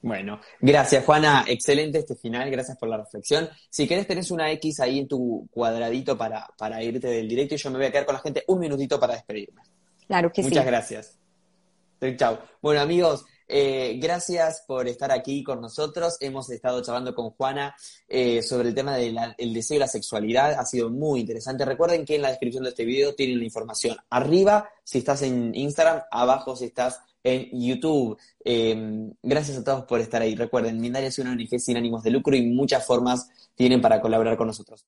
Bueno, 0.02 0.42
gracias 0.60 1.06
Juana, 1.06 1.46
excelente 1.48 2.00
este 2.00 2.16
final, 2.16 2.52
gracias 2.52 2.78
por 2.78 2.90
la 2.90 2.98
reflexión. 2.98 3.48
Si 3.70 3.88
querés 3.88 4.06
tenés 4.06 4.30
una 4.30 4.52
X 4.52 4.82
ahí 4.82 5.00
en 5.00 5.08
tu 5.08 5.48
cuadradito 5.52 6.18
para, 6.18 6.46
para 6.58 6.84
irte 6.84 7.08
del 7.08 7.30
directo 7.30 7.56
y 7.56 7.58
yo 7.58 7.72
me 7.72 7.78
voy 7.78 7.86
a 7.86 7.92
quedar 7.92 8.06
con 8.06 8.16
la 8.16 8.22
gente 8.22 8.44
un 8.48 8.60
minutito 8.60 9.00
para 9.00 9.14
despedirme. 9.14 9.62
Claro 10.08 10.30
que 10.30 10.44
sí. 10.44 10.50
Muchas 10.50 10.66
gracias. 10.66 11.18
Chao. 12.18 12.38
Bueno 12.62 12.82
amigos, 12.82 13.26
eh, 13.48 13.98
gracias 14.02 14.64
por 14.68 14.88
estar 14.88 15.12
aquí 15.12 15.44
con 15.44 15.62
nosotros. 15.62 16.18
Hemos 16.20 16.50
estado 16.50 16.82
charlando 16.82 17.14
con 17.14 17.32
Juana 17.32 17.76
eh, 18.08 18.42
sobre 18.42 18.70
el 18.70 18.76
tema 18.76 18.96
del 18.96 19.54
deseo 19.54 19.78
y 19.78 19.80
la 19.80 19.88
sexualidad. 19.88 20.54
Ha 20.60 20.66
sido 20.66 20.90
muy 20.90 21.22
interesante. 21.22 21.66
Recuerden 21.66 22.06
que 22.06 22.16
en 22.16 22.22
la 22.22 22.30
descripción 22.30 22.64
de 22.64 22.70
este 22.70 22.86
video 22.86 23.16
tienen 23.16 23.40
la 23.40 23.46
información 23.46 23.98
arriba 24.10 24.70
si 24.84 25.00
estás 25.00 25.22
en 25.22 25.54
Instagram, 25.56 26.02
abajo 26.12 26.56
si 26.56 26.66
estás 26.66 27.00
en 27.24 27.50
YouTube. 27.52 28.18
Em, 28.44 29.12
gracias 29.22 29.58
a 29.58 29.64
todos 29.64 29.86
por 29.86 30.00
estar 30.00 30.22
ahí. 30.22 30.36
Recuerden, 30.36 30.80
Mindalia 30.80 31.10
es 31.10 31.20
una 31.20 31.32
ONG 31.32 31.60
sin 31.60 31.78
ánimos 31.78 32.04
de 32.04 32.12
lucro 32.12 32.36
y 32.36 32.44
muchas 32.44 32.86
formas 32.86 33.30
tienen 33.56 33.82
para 33.82 34.00
colaborar 34.00 34.38
con 34.38 34.48
nosotros. 34.48 34.86